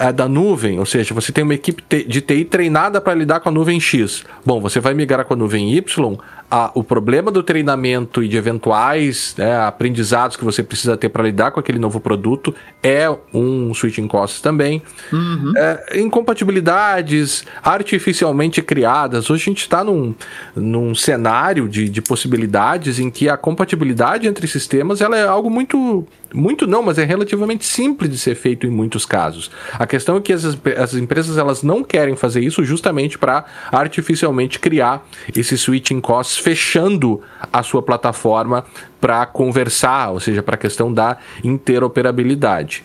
[0.00, 3.48] uh, da nuvem, ou seja, você tem uma equipe de TI treinada para lidar com
[3.48, 4.24] a nuvem X.
[4.44, 6.16] Bom, você vai migrar com a nuvem Y,
[6.48, 11.24] a, o problema do treinamento e de eventuais né, aprendizados que você precisa ter para
[11.24, 14.80] lidar com aquele novo produto é um switching costs também.
[15.12, 15.52] Uhum.
[15.56, 19.28] É, incompatibilidades artificialmente criadas.
[19.30, 20.14] Hoje a gente está num,
[20.54, 26.06] num cenário de, de possibilidades em que a compatibilidade entre sistemas ela é algo muito
[26.34, 29.50] muito não, mas é relativamente simples de ser feito em muitos casos.
[29.72, 34.58] A questão é que as, as empresas elas não querem fazer isso justamente para artificialmente
[34.58, 37.22] criar esse switching costs, fechando
[37.52, 38.64] a sua plataforma
[39.00, 42.84] para conversar, ou seja, para a questão da interoperabilidade.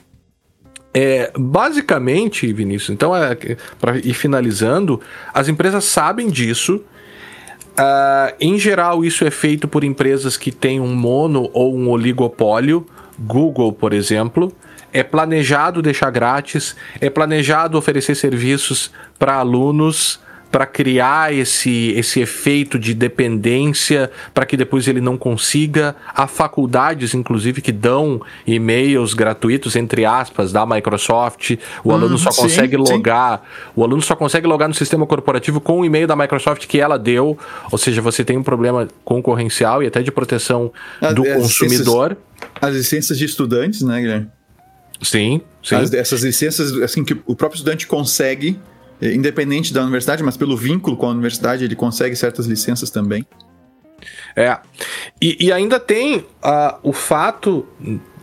[0.94, 3.36] É, basicamente, Vinícius, então, é,
[3.80, 5.00] para ir finalizando,
[5.34, 6.84] as empresas sabem disso.
[7.72, 12.86] Uh, em geral, isso é feito por empresas que têm um mono ou um oligopólio,
[13.18, 14.52] Google, por exemplo,
[14.92, 20.20] é planejado deixar grátis, é planejado oferecer serviços para alunos
[20.52, 25.96] para criar esse, esse efeito de dependência para que depois ele não consiga.
[26.14, 31.52] Há faculdades, inclusive, que dão e-mails gratuitos, entre aspas, da Microsoft.
[31.84, 33.40] O hum, aluno só sim, consegue logar.
[33.40, 33.72] Sim.
[33.78, 37.00] O aluno só consegue logar no sistema corporativo com o e-mail da Microsoft que ela
[37.00, 37.38] deu.
[37.72, 40.72] Ou seja, você tem um problema concorrencial e até de proteção
[41.16, 42.10] do as consumidor.
[42.10, 44.28] Licenças, as licenças de estudantes, né, Guilherme?
[45.02, 45.76] Sim, sim.
[45.76, 48.60] As, essas licenças, assim, que o próprio estudante consegue
[49.02, 53.26] independente da universidade, mas pelo vínculo com a universidade, ele consegue certas licenças também.
[54.36, 54.58] É.
[55.22, 56.26] E, e ainda tem uh,
[56.84, 57.66] o fato,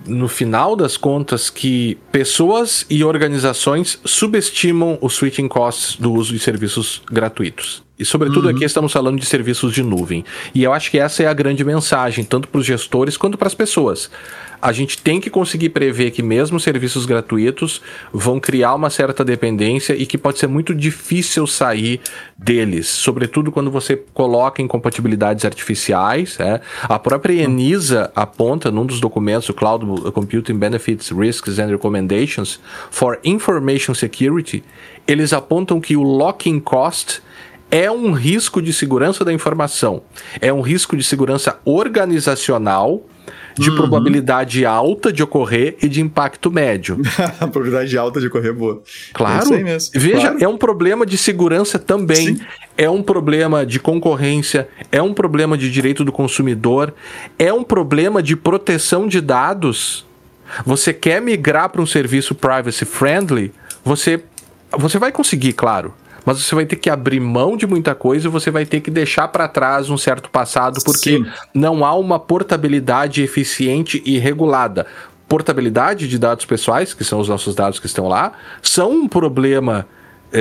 [0.06, 6.38] no final das contas, que pessoas e organizações subestimam o switching costs do uso de
[6.38, 7.87] serviços gratuitos.
[7.98, 8.54] E, sobretudo, uhum.
[8.54, 10.24] aqui estamos falando de serviços de nuvem.
[10.54, 13.48] E eu acho que essa é a grande mensagem, tanto para os gestores quanto para
[13.48, 14.08] as pessoas.
[14.60, 17.80] A gente tem que conseguir prever que, mesmo serviços gratuitos,
[18.12, 22.00] vão criar uma certa dependência e que pode ser muito difícil sair
[22.36, 26.38] deles, sobretudo quando você coloca incompatibilidades artificiais.
[26.40, 26.60] É.
[26.82, 33.18] A própria ENISA aponta num dos documentos, o Cloud Computing Benefits, Risks and Recommendations for
[33.24, 34.64] Information Security,
[35.06, 37.22] eles apontam que o locking cost
[37.70, 40.02] é um risco de segurança da informação,
[40.40, 43.02] é um risco de segurança organizacional
[43.54, 43.76] de uhum.
[43.76, 46.98] probabilidade alta de ocorrer e de impacto médio.
[47.40, 48.82] a probabilidade alta de ocorrer é boa.
[49.12, 49.52] Claro.
[49.52, 49.90] É mesmo.
[50.00, 50.44] Veja, claro.
[50.44, 52.36] é um problema de segurança também.
[52.36, 52.40] Sim.
[52.76, 56.94] É um problema de concorrência, é um problema de direito do consumidor,
[57.36, 60.06] é um problema de proteção de dados.
[60.64, 63.52] Você quer migrar para um serviço privacy friendly?
[63.84, 64.22] Você,
[64.70, 65.92] você vai conseguir, claro
[66.28, 68.90] mas você vai ter que abrir mão de muita coisa e você vai ter que
[68.90, 71.26] deixar para trás um certo passado, porque Sim.
[71.54, 74.86] não há uma portabilidade eficiente e regulada.
[75.26, 79.86] Portabilidade de dados pessoais, que são os nossos dados que estão lá, são um problema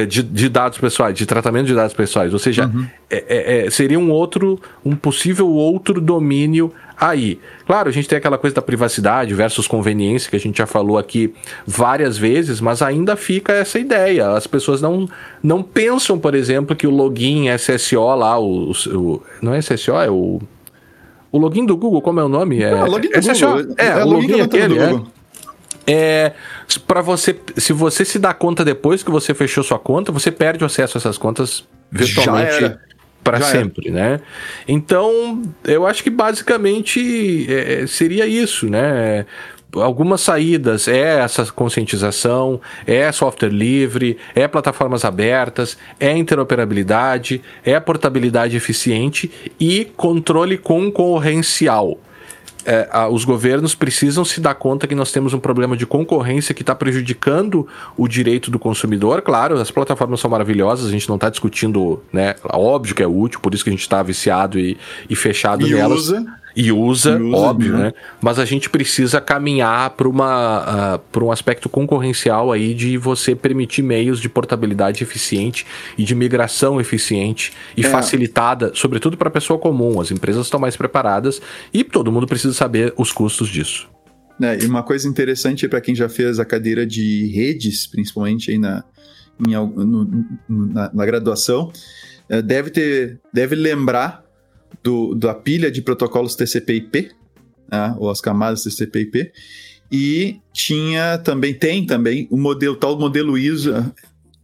[0.05, 2.33] de, de, dados pessoais, de tratamento de dados pessoais.
[2.33, 2.85] Ou seja, uhum.
[3.09, 7.39] é, é, é seria um outro, um possível outro domínio aí.
[7.65, 10.97] Claro, a gente tem aquela coisa da privacidade versus conveniência que a gente já falou
[10.97, 11.33] aqui
[11.65, 14.31] várias vezes, mas ainda fica essa ideia.
[14.31, 15.07] As pessoas não,
[15.41, 20.09] não pensam, por exemplo, que o login SSO lá, o, o não é SSO, é
[20.09, 20.41] o
[21.29, 22.63] o login do Google, como é o nome?
[22.63, 23.47] É, não, login do SSO.
[23.47, 23.75] Google.
[23.77, 25.01] É, é, o login, login aquele, é.
[25.87, 26.33] É,
[26.85, 30.63] para você, se você se dá conta depois que você fechou sua conta, você perde
[30.63, 32.77] o acesso a essas contas virtualmente
[33.23, 33.97] para sempre, era.
[33.97, 34.19] né?
[34.67, 39.25] Então, eu acho que basicamente é, seria isso, né?
[39.75, 48.55] algumas saídas é essa conscientização, é software livre, é plataformas abertas, é interoperabilidade, é portabilidade
[48.55, 49.29] eficiente
[49.59, 51.97] e controle concorrencial
[52.65, 56.53] é, a, os governos precisam se dar conta que nós temos um problema de concorrência
[56.53, 59.21] que está prejudicando o direito do consumidor.
[59.21, 62.35] Claro, as plataformas são maravilhosas, a gente não está discutindo, né?
[62.43, 64.77] Óbvio que é útil, por isso que a gente está viciado e,
[65.09, 65.99] e fechado e nelas.
[65.99, 66.25] Usa
[66.57, 67.83] e usa, usa óbvio, né?
[67.83, 67.93] né?
[68.19, 73.35] Mas a gente precisa caminhar para uma uh, para um aspecto concorrencial aí de você
[73.35, 77.89] permitir meios de portabilidade eficiente e de migração eficiente e é.
[77.89, 80.01] facilitada, sobretudo para a pessoa comum.
[80.01, 81.39] As empresas estão mais preparadas
[81.71, 83.87] e todo mundo precisa saber os custos disso.
[84.41, 88.57] É, e uma coisa interessante para quem já fez a cadeira de redes, principalmente aí
[88.57, 88.83] na,
[89.47, 91.71] em, no, na, na graduação,
[92.27, 94.26] é, deve ter deve lembrar
[94.83, 97.11] do, da pilha de protocolos TCP/IP,
[97.71, 99.31] né, ou as camadas TCP/IP,
[99.91, 103.73] e tinha também tem também o modelo tal modelo ISO,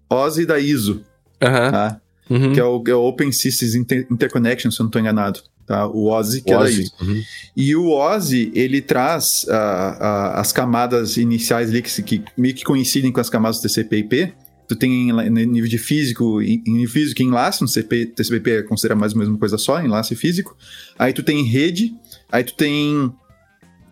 [0.10, 1.04] OSI da ISO,
[1.42, 1.72] uhum.
[1.72, 2.02] Tá?
[2.30, 2.54] Uhum.
[2.54, 5.42] que é o, é o, Open Systems Inter Interconnection, se eu não estou enganado.
[5.66, 5.88] Tá?
[5.88, 6.74] O OSI, que OSI.
[6.74, 6.94] é da ISO.
[7.02, 7.22] Uhum.
[7.56, 12.64] E o OSI, ele traz uh, uh, as camadas iniciais ali que, que meio que
[12.64, 14.34] coincidem com as camadas TCP/IP,
[14.68, 18.96] tu tem em nível de físico, em nível físico enlace, no CP, TCP é considera
[18.96, 20.58] mais ou menos uma coisa só, enlace físico.
[20.98, 21.94] Aí tu tem rede,
[22.32, 23.14] aí tu tem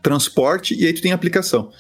[0.01, 1.71] transporte e aí tu tem aplicação.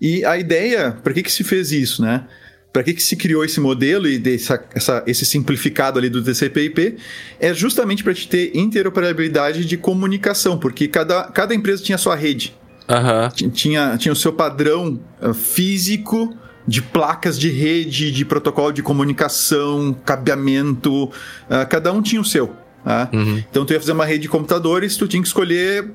[0.00, 2.26] E a ideia, para que que se fez isso, né?
[2.72, 6.96] Para que que se criou esse modelo e dessa, essa, esse simplificado ali do TCP/IP?
[7.40, 12.54] É justamente para te ter interoperabilidade de comunicação, porque cada, cada empresa tinha sua rede.
[12.88, 13.50] Uhum.
[13.50, 16.34] Tinha, tinha o seu padrão uh, físico
[16.68, 22.54] de placas de rede, de protocolo de comunicação, cabeamento, uh, cada um tinha o seu.
[22.84, 23.08] Tá?
[23.10, 23.42] Uhum.
[23.50, 25.90] Então tu ia fazer uma rede de computadores, tu tinha que escolher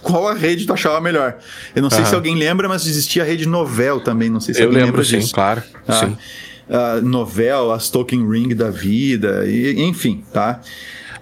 [0.00, 1.38] qual a rede tu achava melhor.
[1.74, 2.06] Eu não sei uhum.
[2.06, 5.02] se alguém lembra, mas existia a rede Novel também, não sei se Eu alguém lembro,
[5.02, 5.64] lembra sim, claro.
[5.84, 6.06] Tá?
[6.06, 6.16] Sim.
[6.68, 10.60] Uh, Novel, as Token Ring da vida, e, enfim, tá?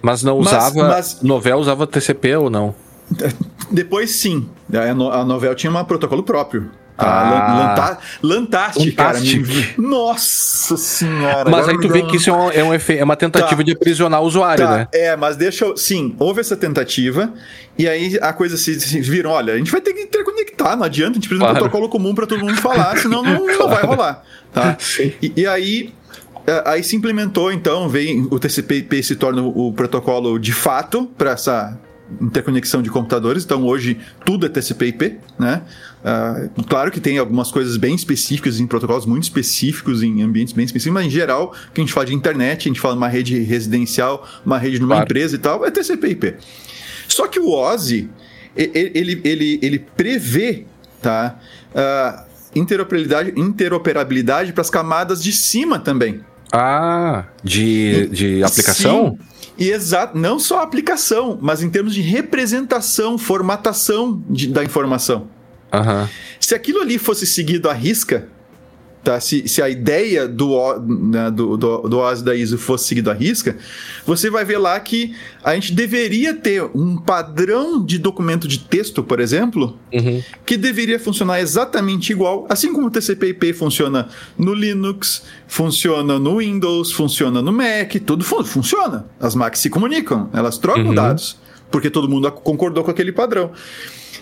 [0.03, 0.75] Mas não usava.
[0.75, 1.21] Mas, mas...
[1.23, 2.75] Novel usava TCP ou não?
[3.71, 4.47] Depois sim.
[4.71, 6.69] A Novel tinha um protocolo próprio.
[6.97, 9.19] Ah, Lantastic, cara.
[9.77, 11.49] Nossa senhora.
[11.49, 13.63] Mas aí tu vê que isso é, um, é, um é uma tentativa tá.
[13.63, 14.77] de aprisionar o usuário, tá.
[14.77, 14.87] né?
[14.91, 15.77] É, mas deixa eu.
[15.77, 17.31] Sim, houve essa tentativa.
[17.77, 20.83] E aí a coisa se, se viram: olha, a gente vai ter que interconectar, não
[20.83, 21.53] adianta, a gente precisa claro.
[21.53, 23.59] de um protocolo comum para todo mundo falar, senão não, claro.
[23.59, 24.23] não vai rolar.
[24.51, 24.77] Tá?
[25.21, 25.93] E, e aí
[26.47, 31.31] é, aí se implementou, então, vem o TCP/IP se torna o protocolo de fato para
[31.31, 31.77] essa
[32.21, 33.43] interconexão de computadores.
[33.43, 35.61] Então hoje tudo é TCP/IP, né?
[36.07, 40.63] Uh, claro que tem algumas coisas bem específicas em protocolos muito específicos, em ambientes bem
[40.63, 43.09] específicos, mas em geral, que a gente fala de internet, a gente fala de uma
[43.09, 45.03] rede residencial, uma rede numa claro.
[45.03, 46.35] empresa e tal, é TCP/IP.
[47.09, 48.09] Só que o OSI,
[48.55, 50.65] ele, ele, ele prevê
[51.01, 51.37] tá,
[51.75, 56.21] uh, interoperabilidade, interoperabilidade para as camadas de cima também.
[56.53, 59.17] Ah, de, de aplicação?
[59.19, 59.37] Sim.
[59.57, 65.27] E exato, não só a aplicação, mas em termos de representação, formatação de, da informação.
[65.71, 66.07] Aham.
[66.39, 68.27] Se aquilo ali fosse seguido à risca,
[69.03, 69.19] tá?
[69.19, 70.49] Se, se a ideia do,
[70.79, 73.55] né, do, do, do OAS da ISO fosse seguido à risca,
[74.05, 75.13] você vai ver lá que
[75.43, 80.21] a gente deveria ter um padrão de documento de texto, por exemplo, Uhum.
[80.45, 84.07] que deveria funcionar exatamente igual, assim como o TCP/IP funciona
[84.37, 89.05] no Linux, funciona no Windows, funciona no Mac, tudo fun- funciona.
[89.19, 90.93] As máquinas se comunicam, elas trocam Uhum.
[90.95, 91.37] dados,
[91.71, 93.51] porque todo mundo concordou com aquele padrão.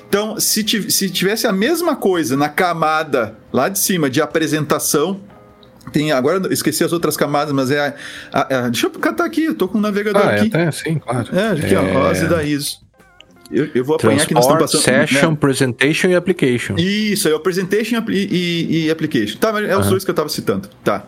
[0.07, 5.19] Então, se, ti- se tivesse a mesma coisa na camada lá de cima de apresentação,
[5.91, 7.93] tem agora esqueci as outras camadas, mas é a,
[8.41, 10.47] a- a- deixa eu catar aqui, eu tô com o navegador Ah, é aqui.
[10.47, 11.27] até sim, claro.
[11.35, 12.83] É, aqui, ó, ó, as da ISO.
[13.51, 15.07] Eu, eu vou apanhar que nós estamos Transport, passando.
[15.07, 15.37] Session, né?
[15.39, 16.75] Presentation e Application.
[16.79, 18.13] Isso, é o Presentation e
[18.71, 19.37] e, e Application.
[19.37, 20.67] Tá, mas é os dois que eu estava citando.
[20.83, 21.03] Tá.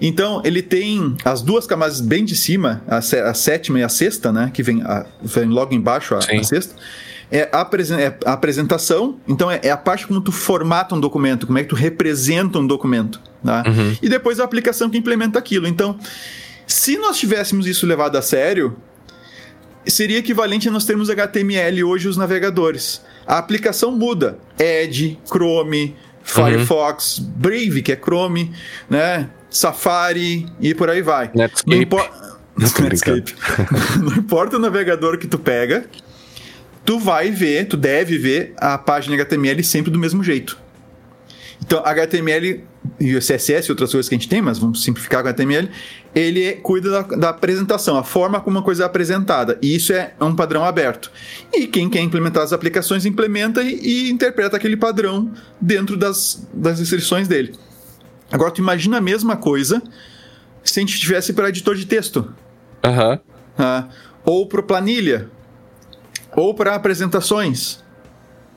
[0.00, 4.32] Então, ele tem as duas camadas bem de cima, a, a sétima e a sexta,
[4.32, 4.50] né?
[4.52, 6.74] Que vem, a- vem logo embaixo a, a sexta.
[7.30, 11.00] É a, apresen- é a apresentação, então é, é a parte como tu formata um
[11.00, 13.20] documento, como é que tu representa um documento.
[13.44, 13.64] Tá?
[13.66, 13.96] Uhum.
[14.00, 15.66] E depois a aplicação que implementa aquilo.
[15.66, 15.98] Então,
[16.66, 18.76] se nós tivéssemos isso levado a sério,
[19.86, 23.02] seria equivalente a nós termos HTML hoje os navegadores.
[23.26, 24.38] A aplicação muda.
[24.58, 28.52] Edge, Chrome, Firefox, Brave, que é Chrome,
[28.90, 29.28] né?
[29.50, 31.30] Safari e por aí vai.
[31.34, 31.70] Netscape.
[31.70, 31.76] Não
[32.86, 33.18] brincando.
[33.18, 33.34] Netscape.
[34.02, 35.86] Não importa o navegador que tu pega,
[36.86, 40.56] tu vai ver, tu deve ver a página HTML sempre do mesmo jeito.
[41.60, 42.64] Então, HTML
[43.00, 45.68] e o CSS e outras coisas que a gente tem, mas vamos simplificar com HTML,
[46.14, 49.58] ele é- cuida da, da apresentação, a forma como uma coisa é apresentada.
[49.60, 51.10] E isso é um padrão aberto.
[51.52, 53.74] E quem quer implementar as aplicações, implementa e,
[54.06, 57.54] e interpreta aquele padrão dentro das, das restrições dele.
[58.30, 59.82] Agora, tu imagina a mesma coisa
[60.62, 62.32] se a gente tivesse para editor de texto.
[62.84, 63.18] Aham.
[63.58, 63.88] Ah,
[64.24, 65.30] ou para planilha,
[66.36, 67.84] ou para apresentações.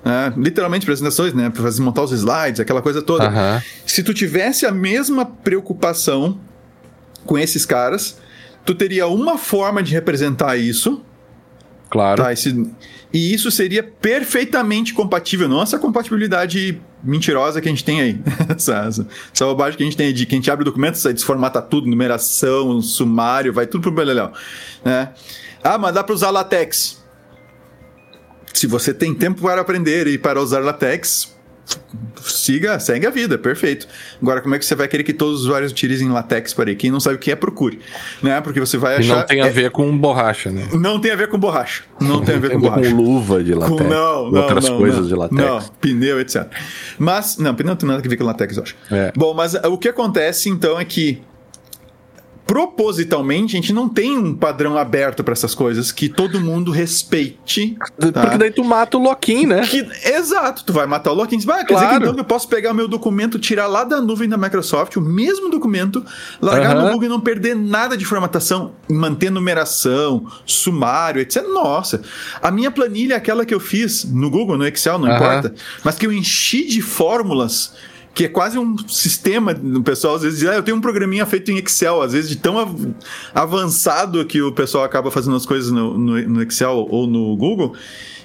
[0.06, 1.50] Ah, literalmente apresentações, né?
[1.50, 3.62] Para fazer montar os slides, aquela coisa toda.
[3.86, 6.40] Se tu tivesse a mesma preocupação
[7.26, 8.18] com esses caras,
[8.66, 11.02] tu teria uma forma de representar isso,
[11.90, 12.24] Claro.
[12.24, 12.32] tá?
[12.32, 12.70] Esse-
[13.12, 18.22] e isso seria perfeitamente compatível, não essa compatibilidade mentirosa que a gente tem aí.
[18.56, 20.66] essa, essa, essa bobagem que a gente tem aí de que a gente abre o
[20.66, 24.32] documento, sai, desformata tudo, numeração, sumário, vai tudo pro beleléu.
[24.86, 25.10] Né?
[25.64, 26.99] Ah, mas dá para usar latex.
[28.54, 31.34] Se você tem tempo para aprender e para usar latex,
[32.22, 33.88] siga, segue a vida, perfeito.
[34.22, 36.76] Agora, como é que você vai querer que todos os usuários utilizem latex para aí?
[36.76, 37.80] Quem não sabe o que é, procure.
[38.22, 38.42] Né?
[38.42, 39.18] Porque você vai E achar.
[39.18, 40.68] não tem a é- ver com borracha, né?
[40.74, 41.84] não tem a ver com borracha.
[42.02, 42.90] Não tem a ver com com borracha.
[42.96, 43.78] luva de latex.
[43.82, 45.08] Com- não, não, Outras não, coisas não.
[45.08, 45.42] de latex.
[45.42, 46.48] Não, pneu, etc.
[46.98, 48.76] Mas, não, pneu não tem nada a ver com latex, eu acho.
[48.92, 49.12] É.
[49.16, 51.22] Bom, mas o que acontece então é que
[52.50, 57.78] propositalmente a gente não tem um padrão aberto para essas coisas que todo mundo respeite.
[58.12, 58.22] tá?
[58.22, 59.62] Porque daí tu mata o Loquim, né?
[59.68, 61.40] Que- exato, tu vai matar o login.
[61.42, 64.28] Vai, quer dizer que então eu posso pegar o meu documento, tirar lá da nuvem
[64.28, 66.04] da Microsoft, o mesmo documento,
[66.42, 66.86] largar Aham.
[66.86, 71.44] no Google e não perder nada de formatação, manter numeração, sumário, etc.
[71.48, 72.02] Nossa,
[72.42, 75.16] a minha planilha é aquela que eu fiz no Google, no Excel, não Aham.
[75.18, 77.74] importa, mas que eu enchi de fórmulas.
[78.14, 81.26] Que é quase um sistema, o pessoal às vezes diz, ah, eu tenho um programinha
[81.26, 82.76] feito em Excel, às vezes de tão av-
[83.34, 87.74] avançado que o pessoal acaba fazendo as coisas no, no- no Excel ou no Google,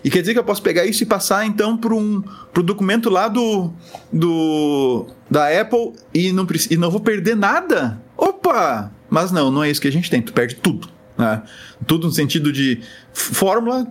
[0.03, 2.23] e quer dizer que eu posso pegar isso e passar então para um
[2.53, 3.71] pro documento lá do,
[4.13, 8.01] do da Apple e não, e não vou perder nada.
[8.17, 8.91] Opa!
[9.09, 10.21] Mas não, não é isso que a gente tem.
[10.21, 10.89] Tu perde tudo.
[11.17, 11.43] Né?
[11.87, 12.81] Tudo no sentido de
[13.13, 13.87] fórmula,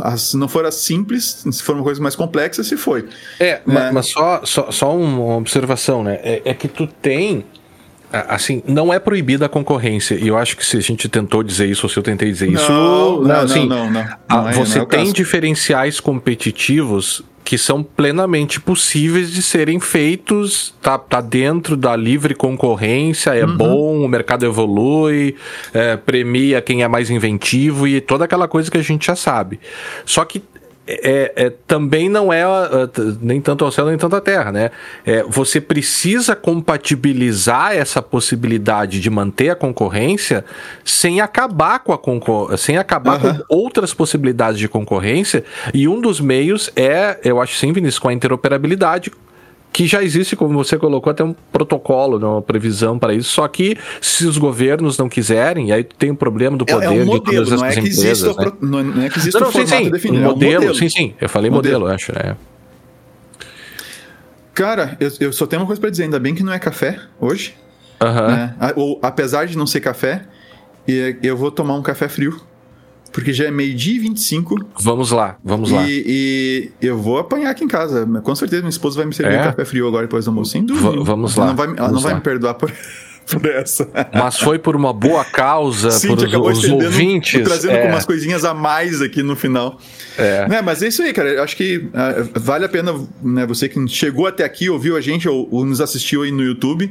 [0.00, 3.08] ah, se não for as simples, se for uma coisa mais complexa, se foi.
[3.38, 3.90] É, ma- É.
[3.92, 6.18] mas só, só, só uma observação, né?
[6.22, 7.44] É, é que tu tem.
[8.12, 10.14] Assim, não é proibida a concorrência.
[10.16, 12.50] E eu acho que se a gente tentou dizer isso, ou se eu tentei dizer
[12.50, 12.70] isso.
[12.70, 14.42] Não, não, assim, não, não, não.
[14.42, 20.72] Não é- você não é tem diferenciais competitivos que são plenamente possíveis de serem feitos,
[20.80, 23.38] tá, tá dentro da livre concorrência, Uhum.
[23.38, 25.34] é bom, o mercado evolui,
[25.74, 29.58] é, premia quem é mais inventivo e toda aquela coisa que a gente já sabe.
[30.04, 30.40] Só que
[31.02, 32.44] é, é- também não é
[33.20, 34.70] nem tanto ao céu nem tanto à terra, né?
[35.04, 40.44] É, você precisa compatibilizar essa possibilidade de manter a concorrência
[40.84, 43.34] sem acabar com a concor sem acabar Aham.
[43.34, 45.44] com outras possibilidades de concorrência.
[45.72, 49.10] E um dos meios é, eu acho sim, Vinícius, com a interoperabilidade.
[49.72, 53.30] Que já existe, como você colocou, até um protocolo, né, uma previsão para isso.
[53.30, 56.86] Só que se os governos não quiserem, e aí tem o problema do É, poder
[56.86, 58.36] é um de modelo, todas não é que empresas.
[58.36, 58.44] né?
[58.50, 60.22] pro- não, não é que exista Não, o não, sim, definido.
[60.24, 61.14] Um é um modelo, sim, sim.
[61.20, 61.94] Eu falei modelo, Modelo.
[61.94, 62.36] acho, né?
[64.54, 66.98] Cara, eu, eu só tenho uma coisa pra dizer, ainda bem que não é café
[67.20, 67.54] hoje.
[68.00, 68.26] Aham.
[68.28, 68.54] né?
[68.58, 70.22] A- Ou, apesar de não ser café,
[70.86, 72.40] e- eu vou tomar um café frio.
[73.12, 75.82] Porque já é meio-dia e 25 Vamos lá, vamos lá.
[75.88, 78.06] e, eu vou apanhar aqui em casa.
[78.22, 79.40] Com certeza minha esposa vai me servir É?
[79.40, 80.52] um café frio agora depois do almoço.
[80.52, 80.90] Sem dúvida.
[80.90, 82.72] Va- vamos Ela lá, Não vai, ela não vai me perdoar por.
[84.12, 87.42] Mas foi por uma boa causa, Sim, por os, acabou os ouvintes.
[87.44, 89.78] trazendo é, umas coisinhas a mais aqui no final.
[90.18, 90.48] é.
[90.48, 91.28] Né, mas é isso aí, cara.
[91.28, 92.92] Eu acho que ah, vale a pena,
[93.22, 96.42] né, você que chegou até aqui, ouviu a gente ou, ou nos assistiu aí no
[96.42, 96.90] YouTube.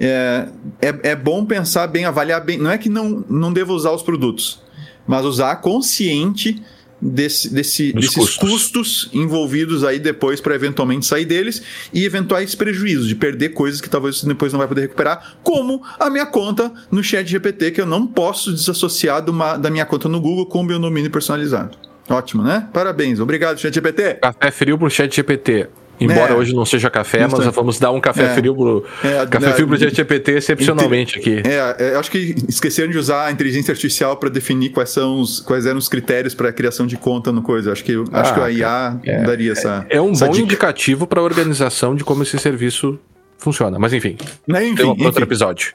[0.00, 0.48] É,
[0.80, 2.58] é, é bom pensar bem, avaliar bem.
[2.58, 4.60] Não é que não, não deva usar os produtos,
[5.08, 6.62] mas usar consciente
[7.00, 8.36] desse, desse- desses custos.
[8.38, 9.10] custos.
[9.12, 11.62] envolvidos aí depois para eventualmente sair deles
[11.94, 15.80] e eventuais prejuízos de perder coisas que talvez você depois não vai poder recuperar, como
[15.98, 19.86] a minha conta no Chat GPT, que eu não posso desassociar de uma- da minha
[19.86, 21.76] conta no Google com o meu domínio personalizado.
[22.08, 22.68] Ótimo, né?
[22.72, 23.20] Parabéns.
[23.20, 24.14] Obrigado, Chat GPT.
[24.14, 25.68] Café frio pro chat GPT.
[26.00, 26.36] Embora É.
[26.36, 27.50] hoje não seja café, mas sei.
[27.50, 28.34] vamos dar um café É.
[28.34, 28.84] frio pro.
[29.04, 31.42] É, café né, frio pro chat GPT excepcionalmente aqui.
[31.44, 35.40] É, é, acho que esqueceram de usar a inteligência artificial para definir quais são os
[35.40, 37.72] quais eram os critérios para a criação de conta no coisa.
[37.72, 40.44] Acho que acho Ah, que a IA daria essa É um essa bom dica.
[40.44, 42.98] indicativo para a organização de como esse serviço
[43.40, 43.78] funciona.
[43.78, 44.16] Mas enfim,
[44.48, 45.72] Né, enfim, tema para outro episódio.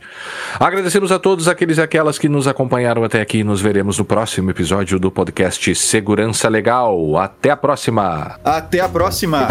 [0.59, 3.41] Agradecemos a todos aqueles e aquelas que nos acompanharam até aqui.
[3.43, 7.17] Nos veremos no próximo episódio do podcast Segurança Legal.
[7.17, 8.37] Até a próxima!
[8.43, 9.47] Até a próxima.